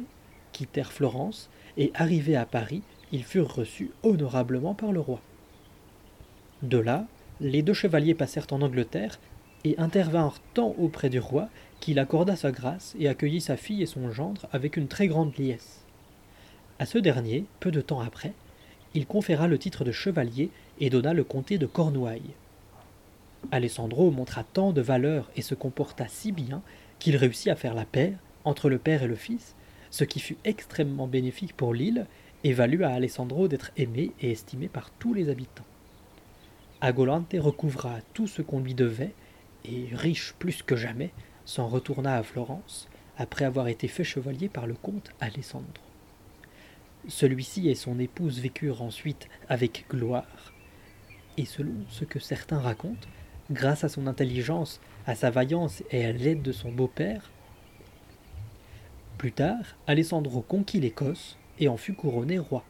quittèrent 0.52 0.92
Florence, 0.92 1.50
et 1.78 1.92
arrivés 1.96 2.36
à 2.36 2.46
Paris, 2.46 2.84
ils 3.12 3.24
furent 3.24 3.54
reçus 3.54 3.92
honorablement 4.04 4.76
par 4.76 4.92
le 4.92 5.00
roi. 5.00 5.22
De 6.62 6.78
là, 6.78 7.08
les 7.42 7.62
deux 7.62 7.74
chevaliers 7.74 8.14
passèrent 8.14 8.48
en 8.52 8.62
Angleterre 8.62 9.20
et 9.64 9.78
intervinrent 9.78 10.40
tant 10.54 10.76
auprès 10.78 11.10
du 11.10 11.20
roi 11.20 11.50
qu'il 11.80 12.00
accorda 12.00 12.36
sa 12.36 12.52
grâce 12.52 12.96
et 13.00 13.08
accueillit 13.08 13.42
sa 13.42 13.58
fille 13.58 13.82
et 13.82 13.88
son 13.88 14.12
gendre 14.12 14.48
avec 14.52 14.78
une 14.78 14.88
très 14.88 15.08
grande 15.08 15.36
liesse. 15.38 15.84
À 16.80 16.86
ce 16.86 16.98
dernier, 16.98 17.46
peu 17.60 17.72
de 17.72 17.82
temps 17.82 18.02
après, 18.02 18.34
il 18.94 19.08
conféra 19.08 19.48
le 19.48 19.58
titre 19.58 19.84
de 19.84 19.92
chevalier 19.92 20.50
et 20.80 20.90
donna 20.90 21.14
le 21.14 21.24
comté 21.24 21.58
de 21.58 21.66
Cornouailles. 21.66 22.36
Alessandro 23.52 24.12
montra 24.12 24.44
tant 24.44 24.72
de 24.72 24.82
valeur 24.82 25.30
et 25.36 25.42
se 25.42 25.56
comporta 25.56 26.08
si 26.08 26.32
bien 26.32 26.62
qu'il 27.00 27.18
réussit 27.18 27.50
à 27.50 27.56
faire 27.56 27.74
la 27.74 27.86
paix 27.86 28.14
entre 28.46 28.70
le 28.70 28.78
père 28.78 29.04
et 29.04 29.08
le 29.08 29.16
fils, 29.16 29.56
ce 29.90 30.04
qui 30.04 30.20
fut 30.20 30.38
extrêmement 30.44 31.08
bénéfique 31.08 31.56
pour 31.56 31.74
l'île 31.74 32.06
et 32.44 32.54
valut 32.54 32.84
à 32.84 32.90
Alessandro 32.90 33.48
d'être 33.48 33.72
aimé 33.78 34.12
et 34.22 34.32
estimé 34.32 34.68
par 34.68 34.92
tous 34.92 35.14
les 35.14 35.30
habitants. 35.30 35.66
Agolante 36.82 37.36
recouvra 37.38 38.00
tout 38.14 38.28
ce 38.28 38.42
qu'on 38.42 38.60
lui 38.60 38.74
devait 38.74 39.14
et, 39.66 39.88
riche 39.94 40.34
plus 40.40 40.62
que 40.62 40.76
jamais, 40.76 41.12
s'en 41.46 41.68
retourna 41.68 42.18
à 42.18 42.24
Florence 42.24 42.90
après 43.18 43.46
avoir 43.46 43.68
été 43.68 43.88
fait 43.88 44.04
chevalier 44.04 44.50
par 44.50 44.68
le 44.68 44.74
comte 44.74 45.12
Alessandro. 45.20 45.93
Celui-ci 47.08 47.70
et 47.70 47.76
son 47.76 48.00
épouse 48.00 48.40
vécurent 48.40 48.82
ensuite 48.82 49.28
avec 49.50 49.86
gloire, 49.90 50.54
et 51.38 51.46
selon 51.46 51.76
ce 51.90 52.06
que 52.06 52.20
certains 52.20 52.60
racontent, 52.60 53.08
grâce 53.52 53.84
à 53.84 53.90
son 53.90 54.08
intelligence, 54.08 54.80
à 55.06 55.16
sa 55.16 55.30
vaillance 55.30 55.84
et 55.92 56.06
à 56.06 56.12
l'aide 56.14 56.42
de 56.42 56.52
son 56.52 56.72
beau-père. 56.72 57.30
Plus 59.18 59.34
tard, 59.34 59.78
Alessandro 59.88 60.42
conquit 60.42 60.80
l'Écosse 60.80 61.38
et 61.60 61.68
en 61.68 61.78
fut 61.78 61.94
couronné 61.94 62.40
roi. 62.40 62.64